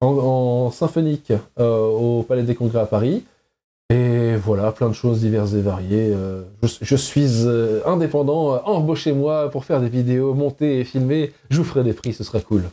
[0.01, 3.23] en, en symphonique euh, au Palais des Congrès à Paris.
[3.93, 6.11] Et voilà, plein de choses diverses et variées.
[6.11, 11.33] Euh, je, suis euh, indépendant, euh, embauchez-moi pour faire des vidéos, monter et filmer.
[11.51, 12.63] Je vous ferai des prix, ce serait cool.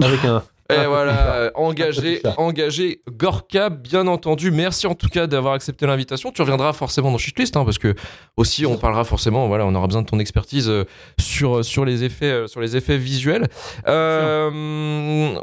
[0.00, 0.44] Avec un.
[0.70, 4.50] Et un peu voilà, euh, engagé, engagé, Gorka, bien entendu.
[4.50, 6.32] Merci en tout cas d'avoir accepté l'invitation.
[6.32, 7.94] Tu reviendras forcément dans Shitlist, hein, parce que
[8.36, 10.84] aussi on parlera forcément, voilà, on aura besoin de ton expertise euh,
[11.18, 13.46] sur, sur, les, effets, euh, sur les effets visuels.
[13.86, 14.50] Euh,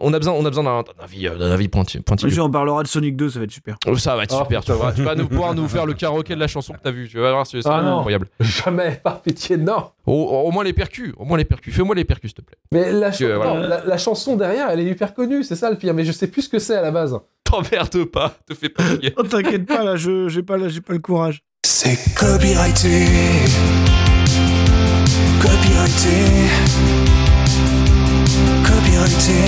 [0.01, 2.03] on a besoin, on a besoin d'un avis, euh, d'un avis pointilleux.
[2.23, 3.77] Monsieur, on parlera de Sonic 2, ça va être super.
[3.87, 5.93] Oh, Ça va être Oh, super, tu vas, tu vas nous, pouvoir nous faire le
[5.93, 8.27] karaoké de la chanson que t'as vu, tu vas voir, c'est Ah incroyable.
[8.39, 9.89] Jamais, par pitié, non.
[10.05, 12.57] Au, au moins les percus, au moins les percus, fais-moi les percus s'il te plaît.
[12.73, 13.53] Mais la, cha- Que, voilà.
[13.53, 15.93] non, la, la chanson derrière, elle est hyper connue, c'est ça le pire.
[15.93, 17.17] Mais je sais plus ce que c'est à la base.
[17.45, 18.83] T'emmerdes pas, te fais pas.
[19.17, 21.43] Oh, t'inquiète pas, là, je j'ai pas, là, j'ai pas le courage.
[21.65, 23.07] C'est copyrighté.
[25.41, 26.49] Copyrighté.
[28.65, 29.39] Copyrighté.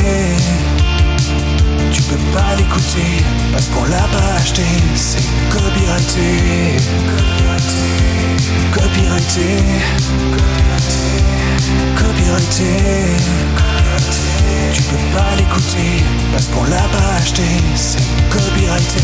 [1.94, 4.64] Tu peux pas l'écouter parce qu'on l'a pas acheté.
[4.96, 6.78] C'est copyrighté.
[7.08, 8.15] Copyrighté.
[8.72, 9.64] Copyrighté.
[11.96, 12.72] Copyrighté.
[14.74, 17.44] Tu peux pas l'écouter parce qu'on l'a pas acheté.
[17.76, 19.02] C'est copyrighté.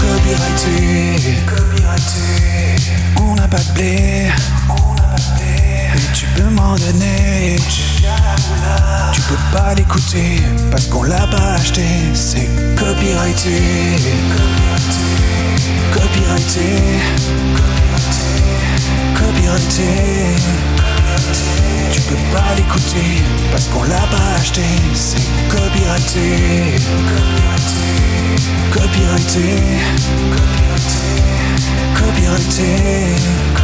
[0.00, 2.24] Copyrighté, copyrighté.
[3.20, 4.30] On n'a pas de blé,
[6.14, 7.56] tu peux m'en donner.
[9.12, 11.84] Tu peux pas l'écouter parce qu'on l'a pas acheté.
[12.14, 13.60] C'est copyrighté,
[15.92, 16.82] copyrighté,
[19.14, 19.82] copyrighté.
[21.92, 24.62] Tu peux pas l'écouter parce qu'on l'a pas acheté.
[24.94, 26.78] C'est copyrighté,
[28.72, 29.46] copyrighté,
[31.94, 32.66] copyrighté,
[33.34, 33.63] copyrighté.